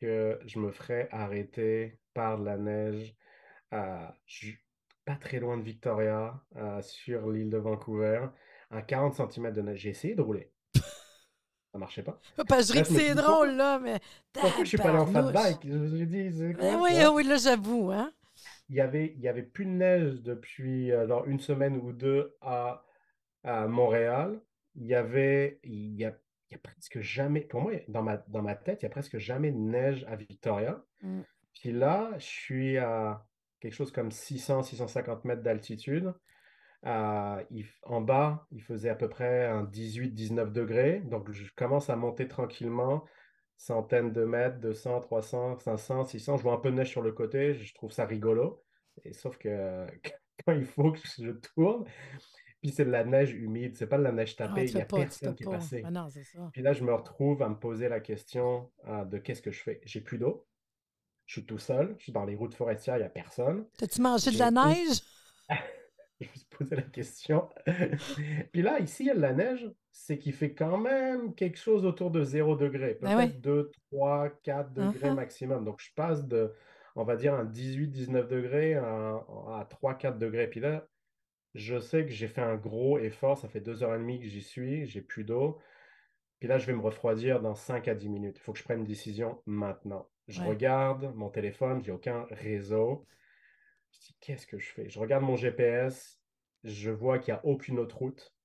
[0.00, 3.16] que je me ferais arrêter par la neige
[3.74, 4.08] euh,
[5.04, 8.26] pas très loin de Victoria, euh, sur l'île de Vancouver,
[8.70, 9.80] à 40 cm de neige.
[9.80, 10.50] J'ai essayé de rouler.
[11.72, 12.20] Ça marchait pas.
[12.36, 13.98] Que je que c'est drôle, là, mais
[14.32, 15.58] pourquoi je suis pas allé en fat bike?
[15.64, 17.06] Je Eh quoi oui, ça?
[17.06, 18.12] ah oui, là, j'avoue, hein?
[18.68, 21.92] Il y avait, il y avait plus de neige depuis euh, genre une semaine ou
[21.92, 22.84] deux à,
[23.42, 24.40] à Montréal.
[24.76, 26.16] Il y avait, il y a,
[26.50, 28.90] il y a presque jamais, pour moi, dans ma, dans ma tête, il y a
[28.90, 30.82] presque jamais de neige à Victoria.
[31.02, 31.20] Mm.
[31.54, 33.26] Puis là, je suis à
[33.68, 36.14] quelque chose comme 600-650 mètres d'altitude.
[36.86, 41.00] Euh, il- en bas, il faisait à peu près un 18-19 degrés.
[41.00, 43.04] Donc, je commence à monter tranquillement,
[43.56, 46.36] centaines de mètres, 200, 300, 500, 600.
[46.36, 47.54] Je vois un peu de neige sur le côté.
[47.54, 48.62] Je trouve ça rigolo.
[49.04, 49.86] Et sauf que
[50.46, 51.84] quand il faut que je tourne,
[52.60, 54.66] puis c'est de la neige humide, c'est pas de la neige Ah, tapée.
[54.68, 55.58] Il n'y a pas, personne qui est pas.
[55.58, 55.82] passé.
[55.84, 56.50] Ah non, c'est ça.
[56.52, 59.62] Puis là, je me retrouve à me poser la question euh, de qu'est-ce que je
[59.62, 59.80] fais?
[59.84, 60.46] J'ai plus d'eau.
[61.26, 61.94] Je suis tout seul.
[61.98, 63.66] Je suis dans les routes forestières, il n'y a personne.
[63.78, 65.00] T'as-tu mangé de la neige?
[66.20, 67.48] je me suis posé la question.
[68.52, 71.58] Puis là, ici, il y a de la neige, c'est qu'il fait quand même quelque
[71.58, 75.14] chose autour de 0 degré, Ben peut-être 2, 3, 4 degrés Uh-huh.
[75.14, 75.64] maximum.
[75.64, 76.52] Donc, je passe de,
[76.96, 79.14] on va dire, un 18, 19 degrés à,
[79.58, 80.48] à 3, 4 degrés.
[80.48, 80.86] Puis là,
[81.54, 84.26] je sais que j'ai fait un gros effort, ça fait deux heures et demie que
[84.26, 85.58] j'y suis, j'ai plus d'eau.
[86.40, 88.36] Puis là, je vais me refroidir dans 5 à 10 minutes.
[88.38, 90.08] Il faut que je prenne une décision maintenant.
[90.28, 90.44] Je Ouais.
[90.44, 93.06] regarde mon téléphone, j'ai aucun réseau.
[93.92, 94.88] Je dis, qu'est-ce que je fais?
[94.90, 96.20] Je regarde mon GPS,
[96.64, 98.36] je vois qu'il n'y a aucune autre route.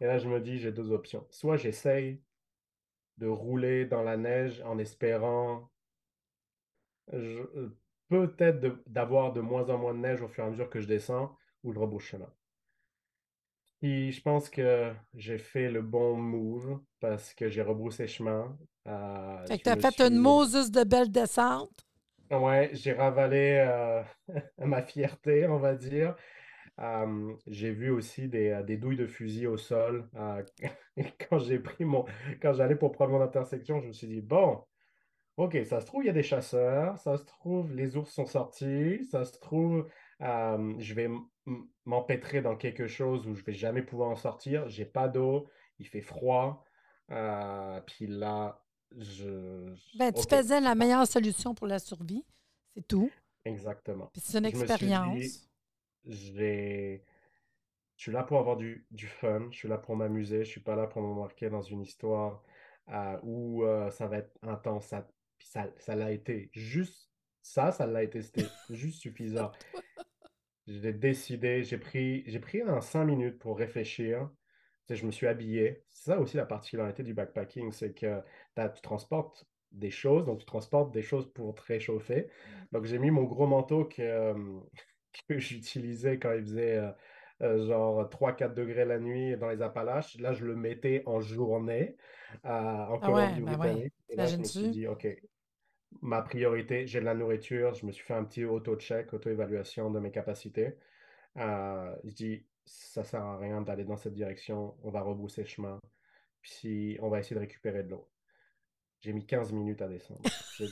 [0.00, 1.26] Et là, je me dis, j'ai deux options.
[1.30, 2.24] Soit j'essaye
[3.18, 5.70] de rouler dans la neige en espérant
[7.12, 7.78] je- euh,
[8.08, 10.86] peut-être d'avoir de moins en moins de neige au fur et à mesure que je
[10.88, 12.34] descends, ou je rebrousse chemin.
[13.82, 18.56] Et je pense que j'ai fait le bon move parce que j'ai rebroussé chemin.
[18.86, 21.84] Euh, Fait que je tu as me fait suis- une Moses de belle descente.
[22.30, 24.02] Ouais, j'ai ravalé euh,
[24.58, 26.14] ma fierté, on va dire.
[27.46, 30.08] J'ai vu aussi des, euh, des douilles de fusil au sol.
[30.16, 30.42] Euh,
[31.30, 32.04] quand j'ai pris mon,
[32.40, 34.62] quand j'allais pour prendre mon intersection, je me suis dit, bon,
[35.38, 38.26] ok, ça se trouve, il y a des chasseurs, ça se trouve, les ours sont
[38.26, 39.88] sortis, ça se trouve,
[40.20, 41.08] je vais
[41.84, 44.68] m'empêtrer dans quelque chose où je vais jamais pouvoir en sortir.
[44.68, 46.64] J'ai pas d'eau, il fait froid.
[47.10, 48.62] Euh, puis là,
[48.96, 49.74] je...
[49.98, 52.24] Ben, tu faisais la meilleure solution pour la survie.
[52.74, 53.10] C'est tout.
[53.44, 54.10] exactement.
[54.14, 55.48] C'est une Je me expérience.
[56.04, 57.04] j'ai...
[57.96, 60.62] Je suis là pour avoir du, du fun, je suis là pour m'amuser, je suis
[60.62, 62.42] pas là pour m'embarquer dans une histoire
[62.88, 64.94] euh, où euh, ça va être intense.
[65.38, 66.48] Ça, ça l'a été.
[66.54, 67.10] Juste
[67.42, 68.22] ça, ça l'a été.
[68.22, 69.52] C'était juste suffisant.
[70.70, 74.30] J'ai décidé, j'ai pris, j'ai pris un cinq minutes pour réfléchir.
[74.86, 75.84] Tu sais, je me suis habillé.
[75.90, 78.22] C'est ça aussi la particularité du backpacking, c'est que
[78.56, 82.28] tu transportes des choses, donc tu transportes des choses pour te réchauffer.
[82.72, 84.34] Donc j'ai mis mon gros manteau que, euh,
[85.28, 86.92] que j'utilisais quand il faisait euh,
[87.42, 90.18] euh, genre 3-4 degrés la nuit dans les Appalaches.
[90.18, 91.96] Là, je le mettais en journée
[92.44, 93.94] euh, en Ah ouais, Colombie-Britannique.
[94.08, 95.06] Et là, je me suis dit, OK,
[96.02, 97.74] ma priorité, j'ai de la nourriture.
[97.74, 100.76] Je me suis fait un petit auto-check, auto-évaluation de mes capacités.
[101.36, 104.76] Euh, je dis, ça sert à rien d'aller dans cette direction.
[104.82, 105.78] On va rebrousser chemin.
[106.42, 108.08] Puis on va essayer de récupérer de l'eau.
[109.00, 110.20] J'ai mis 15 minutes à descendre.
[110.58, 110.66] J'ai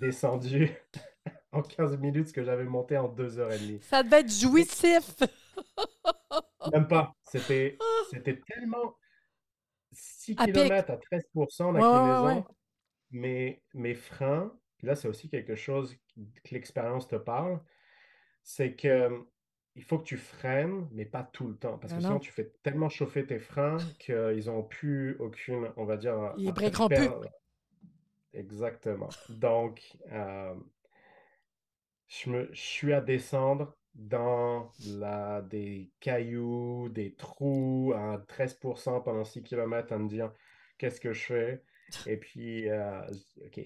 [0.00, 0.70] descendu
[1.52, 3.80] en 15 minutes ce que j'avais monté en 2h30.
[3.82, 5.16] Ça devait être jouissif.
[6.72, 7.12] Même pas.
[7.24, 7.76] C'était
[8.10, 8.96] c'était tellement
[9.92, 10.54] 6 À pic.
[10.54, 12.26] km à 13% Ouais, ouais, ouais, d'inclinaison.
[12.26, 12.44] ouais.
[13.12, 17.60] Mais mes freins, puis là, c'est aussi quelque chose que l'expérience te parle,
[18.42, 19.10] c'est que
[19.76, 21.76] il faut que tu freines, mais pas tout le temps.
[21.78, 22.08] Parce Ben que non.
[22.08, 26.48] sinon, tu fais tellement chauffer tes freins qu'ils n'ont plus aucune, on va dire, Ils
[26.48, 27.08] à- breakeront plus.
[28.32, 29.08] Exactement.
[29.28, 30.54] Donc, euh,
[32.08, 39.24] je me, je suis à descendre dans la, des cailloux, des trous à 13% pendant
[39.24, 40.32] 6 km à me dire
[40.78, 41.62] qu'est-ce que je fais?
[42.06, 43.02] Et puis, euh,
[43.46, 43.60] OK.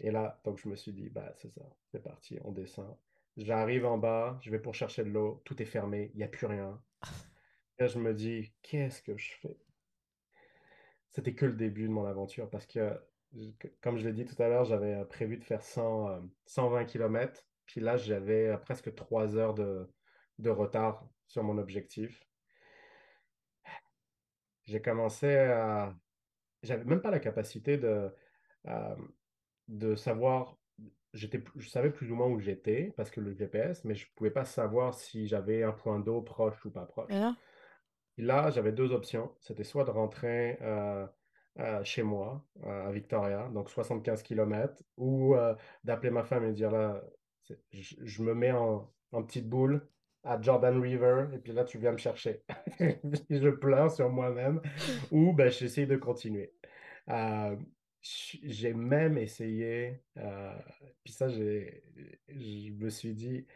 [0.00, 2.96] Et là, donc je me suis dit, bah, c'est ça, c'est parti, on descend.
[3.36, 6.28] J'arrive en bas, je vais pour chercher de l'eau, tout est fermé, il n'y a
[6.28, 6.82] plus rien.
[7.78, 9.56] Et je me dis, qu'est-ce que je fais?
[11.10, 13.00] C'était que le début de mon aventure parce que,
[13.80, 16.84] comme je l'ai dit tout à l'heure, j'avais euh, prévu de faire 100, euh, 120
[16.86, 17.44] km.
[17.66, 19.88] Puis là, j'avais euh, presque 3 heures de,
[20.38, 22.28] de retard sur mon objectif.
[24.64, 25.94] J'ai commencé à...
[26.62, 28.14] J'avais même pas la capacité de,
[28.66, 28.96] euh,
[29.68, 30.58] de savoir...
[31.12, 34.30] J'étais, je savais plus ou moins où j'étais parce que le GPS, mais je pouvais
[34.32, 37.12] pas savoir si j'avais un point d'eau proche ou pas proche.
[37.12, 37.36] Mais là,
[38.18, 39.34] Et là, j'avais deux options.
[39.40, 41.06] C'était soit de rentrer euh,
[41.58, 45.34] euh, chez moi, euh, à Victoria, donc 75 km, ou
[45.84, 47.02] d'appeler ma femme et dire là,
[47.72, 49.88] je, je me mets en, en petite boule
[50.22, 52.42] à Jordan River, et puis là, tu viens me chercher.
[53.30, 54.62] Je pleure sur moi-même,
[55.10, 56.54] ou ben, j'essaye de continuer.
[57.10, 57.56] Euh,
[58.04, 60.58] j'ai même essayé, euh,
[61.04, 61.80] puis ça, je
[62.28, 63.46] me suis dit,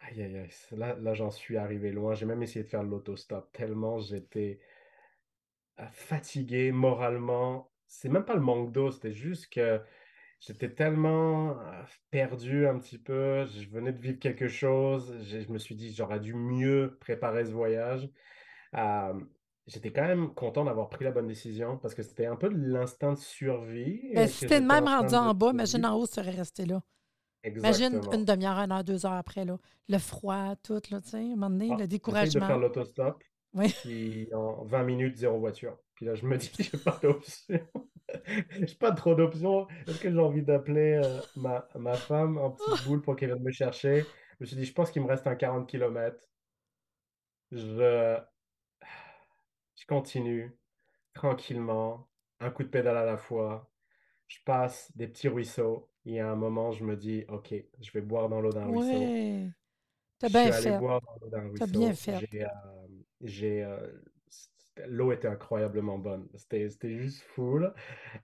[0.00, 2.14] Aïe, aïe, aïe, là, là j'en suis arrivé loin.
[2.14, 4.60] J'ai même essayé de faire l'autostop tellement j'étais
[5.80, 7.72] euh, fatigué moralement.
[7.86, 9.80] C'est même pas le manque d'eau, c'était juste que
[10.40, 13.46] j'étais tellement euh, perdu un petit peu.
[13.46, 15.18] Je venais de vivre quelque chose.
[15.24, 18.10] J'ai- Je me suis dit j'aurais dû mieux préparer ce voyage.
[19.66, 22.56] J'étais quand même content d'avoir pris la bonne décision parce que c'était un peu de
[22.56, 24.10] l'instinct de survie.
[24.14, 26.82] que si t'es même rendu en bas, imagine en haut, tu serais resté là.
[27.44, 28.12] Imagine Exactement.
[28.12, 29.58] une demi-heure, une heure, deux heures après, là.
[29.88, 32.46] Le froid, tout, là, tu sais, à un moment donné, Ah, le j'essaye de découragement.
[32.46, 33.22] faire l'autostop.
[33.54, 33.72] Oui.
[33.82, 35.78] Puis en 20 minutes, zéro voiture.
[35.94, 37.60] Puis là, je me dis, j'ai pas d'option.
[38.60, 39.66] J'ai pas trop d'options.
[39.86, 43.42] Est-ce que j'ai envie d'appeler euh, ma, ma femme en petite boule pour qu'elle vienne
[43.44, 44.00] me chercher?
[44.02, 46.16] Je me suis dit, je pense qu'il me reste un 40 km.
[47.52, 48.18] Je,
[49.86, 50.56] je continue
[51.14, 52.08] tranquillement,
[52.40, 53.70] un coup de pédale à la fois.
[54.28, 55.88] Je passe des petits ruisseaux.
[56.04, 58.66] Il y a un moment, je me dis, OK, je vais boire dans l'eau d'un
[58.66, 58.98] ruisseau.
[58.98, 59.48] Ouais.
[60.18, 60.80] T'as Je suis bien fait.
[61.58, 62.18] T'as bien ruisseau.
[62.20, 62.48] fait.
[63.20, 63.68] J'ai, euh,
[64.78, 66.28] euh, l'eau était incroyablement bonne.
[66.34, 67.72] C'était, juste full.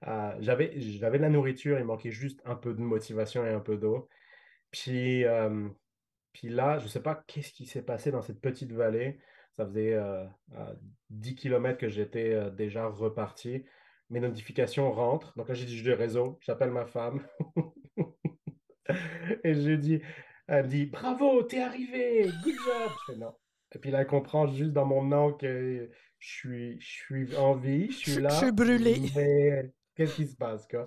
[0.06, 3.60] Euh, j'avais, j'avais de la nourriture, il manquait juste un peu de motivation et un
[3.60, 4.08] peu d'eau.
[4.70, 5.68] Puis, euh,
[6.32, 9.18] puis là, je ne sais pas qu'est-ce qui s'est passé dans cette petite vallée.
[9.56, 10.74] Ça faisait euh, euh,
[11.10, 13.64] 10 km que j'étais euh, déjà reparti.
[14.10, 15.32] Mes notifications rentrent.
[15.36, 16.38] Donc là, j'ai dit, du réseau.
[16.40, 17.26] J'appelle ma femme.
[19.44, 20.00] Et je lui dis,
[20.46, 22.90] elle me dit, bravo, t'es arrivé, good job.
[23.06, 23.34] Je fais non.
[23.74, 27.54] Et puis là, elle comprend juste dans mon nom que je suis, je suis en
[27.54, 29.00] vie, je suis je suis là, brûlée.
[29.16, 30.86] mais qu'est-ce qui se passe, quoi?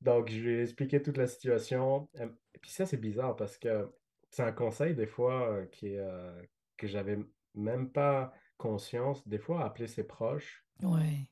[0.00, 2.08] Donc, je lui ai expliqué toute la situation.
[2.20, 3.90] Euh, Et puis ça, c'est bizarre parce que
[4.30, 6.30] c'est un conseil, des fois, euh, qui euh,
[6.76, 7.18] que j'avais
[7.58, 9.26] même pas conscience.
[9.28, 11.28] Des fois, appeler ses proches, Ouais,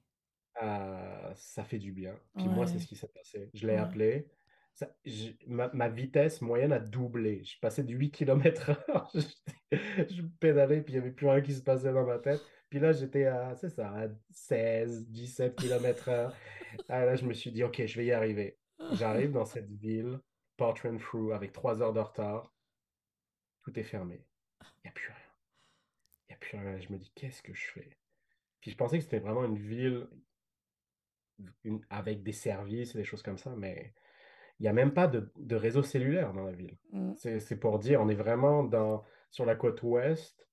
[0.63, 2.19] euh, ça fait du bien.
[2.37, 3.51] Puis moi, c'est ce qui s'est passé.
[3.55, 3.79] Je l'ai ouais.
[3.79, 4.29] appelé.
[4.75, 4.95] Ça-
[5.47, 7.43] ma, ma vitesse moyenne a doublé.
[7.45, 9.11] Je passais de 8 km heure.
[9.15, 9.21] Je,
[9.73, 12.43] je pédalais, puis il n'y avait plus rien qui se passait dans ma tête.
[12.69, 16.35] Puis là, j'étais à, c'est ça, à 16, 17 km heure.
[16.89, 18.59] Ah, là, je me suis dit, OK, je vais y arriver.
[18.93, 20.21] J'arrive dans cette ville,
[20.57, 22.53] Port Renfrew, avec 3 heures de retard.
[23.63, 24.25] Tout est fermé.
[24.63, 25.26] Il n'y a plus rien.
[26.41, 26.79] Plus rien.
[26.81, 27.97] Je me dis, qu'est-ce que je fais?
[28.61, 30.09] Puis je pensais que c'était vraiment une ville
[31.65, 33.93] une- avec des services et des choses comme ça, mais
[34.59, 36.77] il n'y a même pas de, de réseau cellulaire dans la ville.
[36.93, 37.13] Mm.
[37.17, 40.49] C'est, c'est pour dire, on est vraiment dans, sur la côte ouest,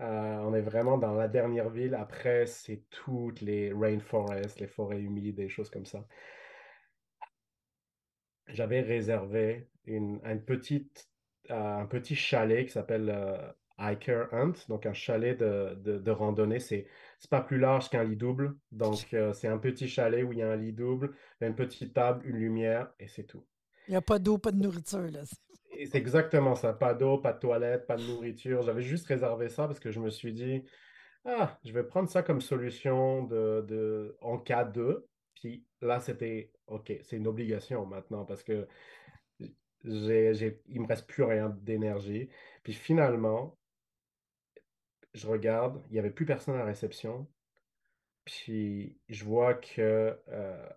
[0.00, 1.94] euh, on est vraiment dans la dernière ville.
[1.94, 6.04] Après, c'est toutes les rainforests, les forêts humides, des choses comme ça.
[8.48, 11.08] J'avais réservé une, une petite,
[11.50, 16.10] euh, un petit chalet qui s'appelle euh, Hiker Hunt, donc un chalet de, de, de
[16.10, 16.60] randonnée.
[16.60, 16.86] C'est,
[17.30, 20.42] pas plus large qu'un lit double, donc euh, c'est un petit chalet où il y
[20.42, 23.46] a un lit double, une petite table, une lumière, et c'est tout.
[23.88, 25.22] Il n'y a pas d'eau, pas de nourriture, là.
[25.86, 26.72] C'est exactement ça.
[26.72, 28.62] Pas d'eau, pas de toilette, pas de nourriture.
[28.62, 30.62] J'avais juste réservé ça parce que je me suis dit,
[31.24, 35.06] ah, je vais prendre ça comme solution de, de, en cas de.
[35.34, 38.68] Puis là, c'était, OK, c'est une obligation maintenant parce que
[39.84, 42.28] j'ai, j'ai, il me reste plus rien d'énergie.
[42.62, 43.56] Puis finalement,
[45.14, 47.26] je regarde, il n'y avait plus personne à la réception.
[48.24, 50.68] Puis je vois que, euh,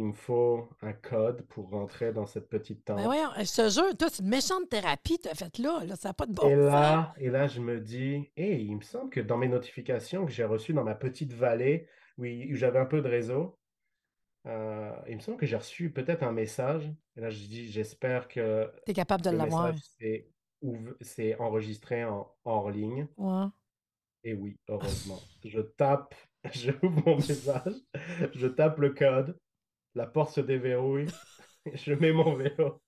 [0.00, 3.04] il me faut un code pour rentrer dans cette petite Ben tente.
[3.04, 5.94] voyons, je te jure, toi, c'est une méchante thérapie tu as faite là, là.
[5.96, 8.80] Ça n'a pas de bon Et là, et là, je me dis, hey, il me
[8.80, 12.86] semble que dans mes notifications que j'ai reçues dans ma petite vallée où, j'avais un
[12.86, 13.58] peu de réseau,
[14.46, 16.90] euh, il me semble que j'ai reçu peut-être un message.
[17.16, 19.74] Et là, je dis, j'espère que Tu es capable de l'avoir.
[21.02, 23.06] s'est enregistré en hors ligne.
[23.18, 23.46] Ouais.
[24.24, 25.20] Et oui, heureusement.
[25.44, 26.14] Je tape,
[26.52, 27.74] je ouvre mon message,
[28.34, 29.38] je tape le code,
[29.94, 31.06] la porte se déverrouille,
[31.74, 32.82] je mets mon vélo,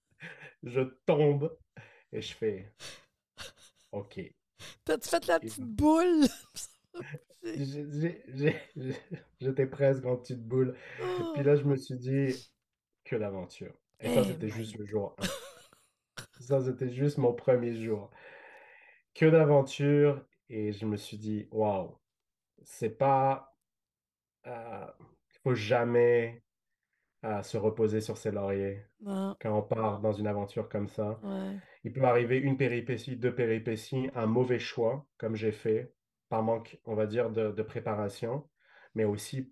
[0.62, 1.54] je tombe
[2.12, 2.72] et je fais,
[3.92, 4.20] OK.
[4.84, 6.26] T'as-tu fait la petite boule?
[9.40, 10.74] J'étais presque en petite boule.
[10.96, 11.06] Puis
[11.38, 11.42] Oh.
[11.42, 12.52] là, je me suis dit
[13.04, 13.74] que l'aventure.
[14.00, 15.24] Et ça, Eh c'était my juste le jour 1.
[16.40, 18.10] Ça, c'était juste mon premier jour.
[19.14, 20.24] Que d'aventure.
[20.54, 21.96] Et je me suis dit, waouh,
[22.62, 23.56] c'est pas.
[24.46, 24.86] euh,
[25.34, 26.44] il faut jamais
[27.24, 28.84] euh, se reposer sur ses lauriers
[29.40, 31.18] quand on part dans une aventure comme ça.
[31.22, 31.56] ouais.
[31.84, 35.92] Il peut arriver une péripétie, deux péripéties, un mauvais choix, comme j'ai fait,
[36.28, 38.48] par manque, on va dire, de, de préparation,
[38.94, 39.50] mais aussi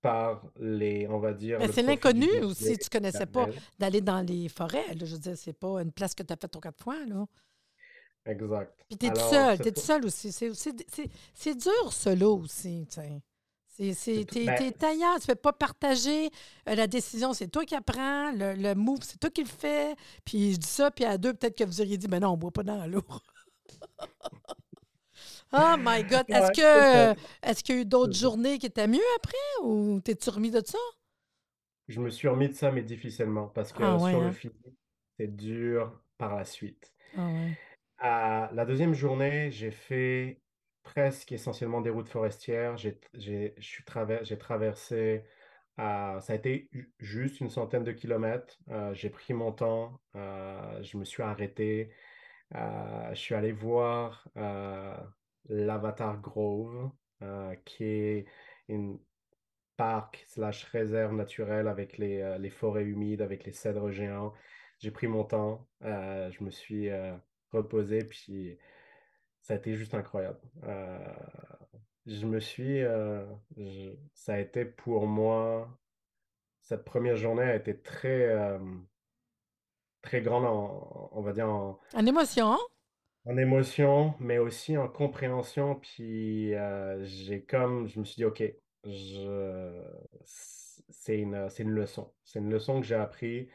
[0.00, 2.76] par les, on va dire, Ben, c'est l'inconnu aussi.
[2.78, 3.46] Tu connaissais pas
[3.78, 4.94] d'aller dans les forêts.
[4.94, 5.04] là.
[5.04, 7.04] Je veux dire, c'est pas une place que tu as faite aux quatre fois.
[7.06, 7.24] Là.
[8.26, 8.72] Exact.
[8.88, 9.56] Puis tu es tout seul.
[9.56, 10.32] c'est Tu es tout seul aussi.
[10.32, 12.86] C'est, dur, solo aussi.
[14.24, 16.30] tout- t'es, ben, t'es tailleur, tu ne fais pas partager.
[16.68, 18.32] Euh, la décision, c'est toi qui apprends.
[18.32, 19.94] Le, le move, c'est toi qui le fais.
[20.24, 22.36] Puis je dis ça, puis à deux, peut-être que vous auriez dit, ben non, on
[22.36, 23.02] ne boit pas dans l'eau.
[25.52, 26.24] oh my God.
[26.28, 27.20] Est-ce que peut-être.
[27.42, 30.62] est-ce qu'il y a eu d'autres journées qui étaient mieux après ou t'es-tu remis de
[30.64, 30.78] ça?
[31.88, 34.32] Je me suis remis de ça, mais difficilement, parce Ah que ouais, sur le hein?
[34.32, 34.78] physique,
[35.18, 36.92] c'est dur par la suite.
[37.16, 37.58] Ah ouais.
[38.04, 40.42] La deuxième journée, j'ai fait
[40.82, 42.76] presque essentiellement des routes forestières.
[42.76, 43.00] J'ai,
[44.38, 45.24] traversé,
[45.78, 48.58] euh, ça a été ju- juste une centaine de kilomètres.
[48.68, 51.92] Euh, j'ai pris mon temps, euh, je me suis arrêté.
[52.54, 54.28] Euh, je suis allé voir
[55.48, 56.90] l'Avatar Grove,
[57.64, 58.26] qui est
[58.68, 58.98] une
[59.76, 64.32] parc slash réserve naturelle avec les, les forêts humides, avec les cèdres géants.
[64.80, 66.90] J'ai pris mon temps, je me suis
[67.54, 68.58] euh, reposé, puis
[69.40, 70.38] ça a été juste incroyable.
[72.06, 72.82] je me suis,
[74.14, 75.68] ça a été pour moi,
[76.62, 78.58] cette première journée a été très,
[80.02, 82.52] très grande, en, on va dire en, en émotion.
[82.52, 82.58] Hein?
[83.26, 85.76] En émotion, mais aussi en compréhension.
[85.76, 86.52] Puis
[87.02, 88.42] j'ai comme, je me suis dit, OK,
[88.84, 89.82] je,
[90.24, 92.12] c'est une, une leçon.
[92.24, 93.48] C'est une leçon que j'ai appris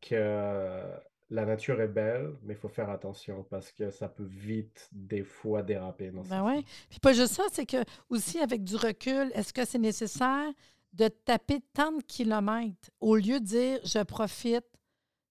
[0.00, 0.82] que
[1.30, 5.22] la nature est belle, mais il faut faire attention parce que ça peut vite, des
[5.22, 6.10] fois, déraper.
[6.10, 6.64] ben oui.
[6.88, 10.50] Puis pas juste ça, c'est que aussi avec du recul, est-ce que c'est nécessaire
[10.92, 14.64] de taper tant de kilomètres au lieu de dire je profite?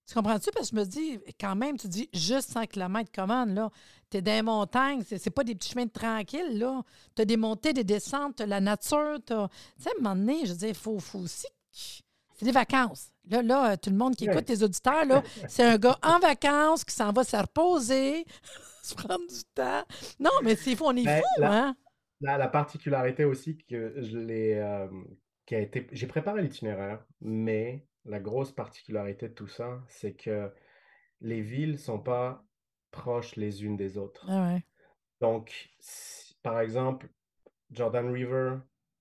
[0.08, 0.50] Tu comprends-tu?
[0.52, 3.70] Parce que je me dis, quand même, tu dis juste 100 km, comment, là?
[4.10, 6.82] Tu es dans les montagnes, c'est pas des petits chemins tranquilles, là.
[7.16, 9.36] Tu as des montées, des descentes, la nature, tu
[9.78, 11.46] sais, à un moment donné, je veux dire, il faut, faut aussi
[12.40, 13.12] c'est des vacances.
[13.30, 16.86] Là, là, tout le monde qui écoute tes auditeurs, là, c'est un gars en vacances
[16.86, 18.26] qui s'en va se reposer,
[18.82, 19.84] se prendre du temps.
[20.20, 21.76] Non, mais c'est fou, on est ben, fou, hein?
[22.22, 24.88] La, particularité aussi que je l'ai, euh,
[25.46, 30.50] qui a été, j'ai préparé l'itinéraire, mais la grosse particularité de tout ça, c'est que
[31.20, 32.46] les villes sont pas
[32.92, 34.26] proches les unes des autres.
[34.30, 34.58] Ah
[35.20, 35.70] Donc,
[36.42, 37.10] par exemple,
[37.72, 38.60] Jordan River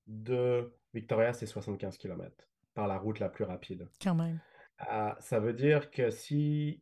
[0.09, 2.47] de Victoria, c'est 75 km
[2.78, 3.88] par la route la plus rapide.
[4.00, 4.38] Quand même.
[4.78, 6.80] Ah, ça veut dire que si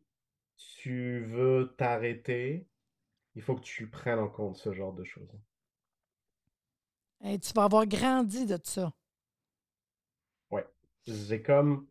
[0.75, 2.67] tu veux t'arrêter,
[3.33, 5.33] il faut que tu prennes en compte ce genre de choses.
[7.23, 8.93] Et tu vas avoir grandi de ça.
[10.51, 10.61] Oui.
[11.07, 11.87] J'ai comme.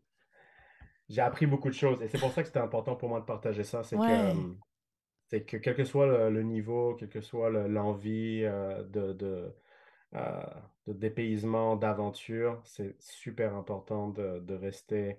[1.09, 2.01] J'ai appris beaucoup de choses.
[2.01, 3.83] Et c'est pour ça que c'était important pour moi de partager ça.
[3.83, 4.55] C'est que,
[5.25, 9.53] c'est que quel que soit le, niveau, quel que soit l'envie euh, de,
[10.13, 15.17] de dépaysement, d'aventure, c'est super important de, de, rester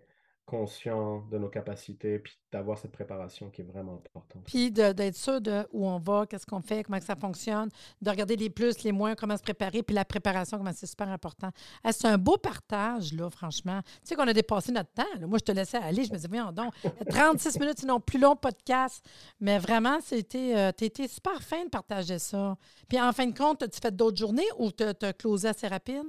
[0.48, 4.42] conscient de nos capacités, puis d'avoir cette préparation qui est vraiment importante.
[4.46, 7.68] Puis d'être sûr de où on va, qu'est-ce qu'on fait, comment ça fonctionne,
[8.00, 11.10] de regarder les plus, les moins, comment se préparer, puis la préparation, comment c'est super
[11.10, 11.50] important.
[11.90, 13.82] c'est un beau partage, là, franchement.
[13.82, 15.26] Tu sais qu'on a dépassé notre temps.
[15.26, 16.72] Moi, je te laissais aller, je me disais, voyons donc,
[17.10, 19.04] 36 minutes, sinon plus long podcast.
[19.40, 22.56] Mais vraiment, c'était, euh, tu étais super fin de partager ça.
[22.88, 26.06] Puis en fin de compte, as-tu fait d'autres journées ou tu as closé assez rapide?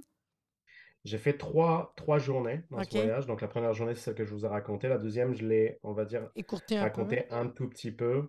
[1.06, 3.26] J'ai fait trois, trois journées dans ce voyage.
[3.26, 4.90] Donc, la première journée, c'est celle que je vous ai racontée.
[4.90, 8.28] La deuxième, je l'ai, on va dire, un raconté un tout petit peu.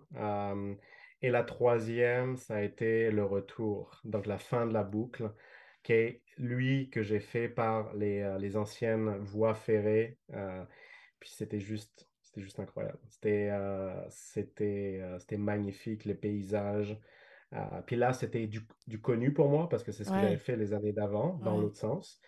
[1.21, 3.99] et la troisième, ça a été le retour.
[4.05, 5.31] Donc, la fin de la boucle,
[5.83, 10.17] qui est lui que j'ai fait par les, euh, les anciennes voies ferrées.
[10.33, 10.63] Euh,
[11.19, 12.99] puis c'était juste, c'était juste incroyable.
[13.09, 16.97] C'était, euh, c'était, c'était magnifique, les paysages.
[17.85, 20.55] puis là, c'était du, du, connu pour moi parce que c'est ce que j'avais fait
[20.55, 22.21] les années d'avant, dans l'autre sens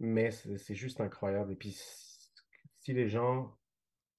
[0.00, 1.52] mais c'est juste incroyable.
[1.52, 1.76] Et puis,
[2.80, 3.56] si les gens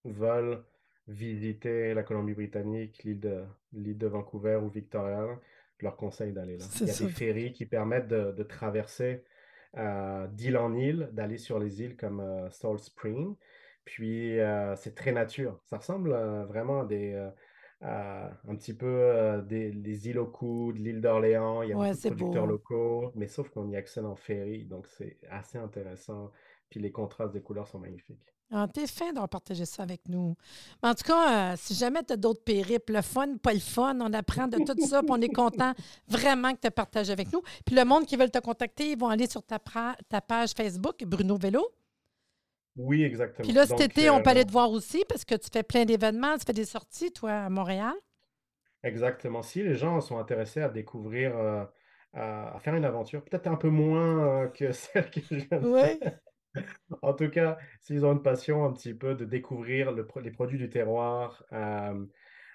[0.06, 0.64] veulent
[1.08, 3.20] visiter la Colombie-Britannique, l'île
[3.98, 5.40] de, Vancouver ou Victoria,
[5.78, 6.66] je leur conseille d'aller là.
[6.82, 9.24] Il y a des ferries qui permettent de, traverser
[9.78, 13.36] euh, d'île en île, d'aller sur les îles comme euh, Salt Spring.
[13.86, 15.62] Puis, euh, c'est très nature.
[15.66, 16.12] Ça ressemble
[16.48, 17.30] vraiment à des
[17.82, 21.62] un petit peu euh, des, îles au coude, l'île d'Orléans.
[21.62, 24.88] Il y a beaucoup de producteurs locaux, mais sauf qu'on y accède en ferry, donc
[24.88, 26.32] c'est assez intéressant.
[26.70, 28.34] Puis les contrastes des couleurs sont magnifiques.
[28.50, 30.36] Ah, T'es fin d'avoir partagé ça avec nous.
[30.82, 33.98] en tout cas, euh, si jamais tu as d'autres périples, le fun, pas le fun,
[34.00, 35.74] on apprend de tout ça, puis on est content
[36.08, 37.42] vraiment que tu partages avec nous.
[37.66, 41.04] Puis le monde qui veut te contacter, ils vont aller sur ta, ta page Facebook,
[41.06, 41.68] Bruno Vélo.
[42.78, 43.48] Oui, exactement.
[43.48, 45.86] Puis là, cet été, on peut aller te voir aussi parce que tu fais plein
[45.86, 47.94] d'événements, tu fais des sorties, toi, à Montréal.
[48.84, 49.42] Exactement.
[49.42, 51.66] Si les gens sont intéressés à découvrir, euh,
[52.14, 55.74] à, faire une aventure, peut-être un peu moins euh, que celle que je viens de
[55.74, 56.20] faire.
[57.02, 60.70] En tout cas, s'ils ont une passion un petit peu de découvrir les produits du
[60.70, 62.06] terroir, euh,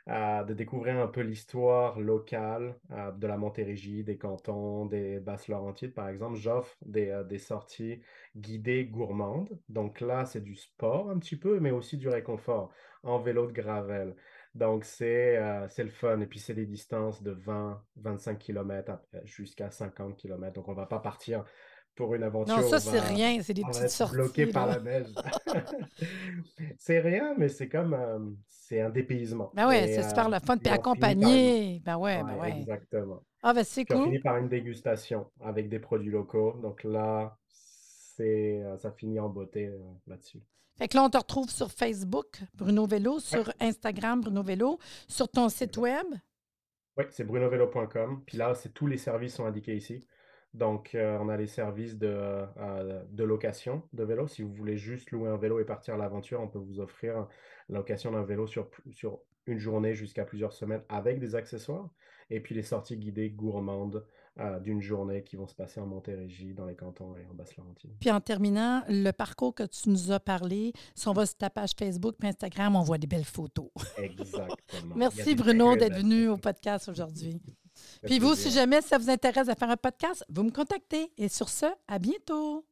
[0.07, 6.37] de découvrir un peu l'histoire locale de la Montérégie, des cantons, des Basses-Laurentides, par exemple.
[6.37, 8.01] J'offre des, euh, des, sorties
[8.37, 9.59] guidées gourmandes.
[9.69, 12.73] Donc là, c'est du sport un petit peu, mais aussi du réconfort
[13.03, 14.15] en vélo de gravel.
[14.55, 16.21] Donc c'est euh, le fun.
[16.21, 20.53] Et puis c'est des distances de 20, 25 km jusqu'à 50 km.
[20.53, 21.45] Donc on ne va pas partir
[21.95, 22.57] pour une aventure.
[22.57, 23.41] Non, ça, c'est rien.
[23.43, 24.15] C'est des petites sorties.
[24.15, 25.09] bloqué par la neige.
[26.79, 27.95] c'est rien, mais c'est comme.
[27.95, 29.51] Euh, c'est un dépaysement.
[29.55, 30.57] Ben oui, c'est super le fun.
[30.57, 31.83] Puis accompagné.
[31.85, 32.59] Ben ouais, ben ouais.
[32.59, 33.23] Exactement.
[33.43, 33.97] Ah, ben c'est cool.
[33.97, 36.59] On finit par une dégustation avec des produits locaux.
[36.63, 37.37] Donc là,
[38.17, 40.41] c'est euh, ça finit en beauté euh, là-dessus.
[40.79, 45.29] Fait que là, on te retrouve sur Facebook, Bruno Vélo, sur Instagram, Bruno Vélo, sur
[45.29, 46.07] ton site web?
[46.97, 48.23] Oui, c'est brunovélo.com.
[48.27, 50.07] Puis là, c'est tous les services sont indiqués ici.
[50.55, 54.29] Donc, euh, on a les services de, euh, de, location de vélo.
[54.29, 57.27] Si vous voulez juste louer un vélo et partir à l'aventure, on peut vous offrir
[57.69, 61.89] la location d'un vélo sur, sur une journée jusqu'à plusieurs semaines avec des accessoires.
[62.31, 64.07] et puis les sorties guidées gourmandes
[64.41, 67.91] euh, d'une journée qui vont se passer en Montérégie, dans les cantons et en Basse-Laurentide.
[68.01, 71.51] Puis en terminant, le parcours que tu nous as parlé, si on va sur ta
[71.51, 73.69] page Facebook et Instagram, on voit des belles photos.
[73.99, 74.57] Exactement.
[74.97, 77.43] Merci Bruno d'être venu au podcast aujourd'hui.
[78.05, 81.11] Puis vous, si jamais ça vous intéresse de faire un podcast, vous me contactez.
[81.19, 82.65] Et sur ce, à bientôt.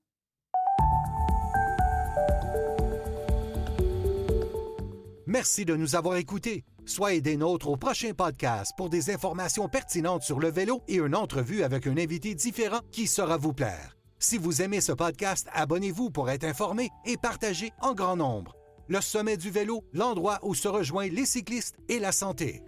[5.26, 6.64] Merci de nous avoir écoutés.
[6.86, 11.14] Soyez des nôtres au prochain podcast pour des informations pertinentes sur le vélo et une
[11.14, 13.96] entrevue avec un invité différent qui saura vous plaire.
[14.18, 18.56] Si vous aimez ce podcast, abonnez-vous pour être informé et partagez en grand nombre.
[18.88, 22.64] Le sommet du vélo, l'endroit où se rejoignent les cyclistes et la santé.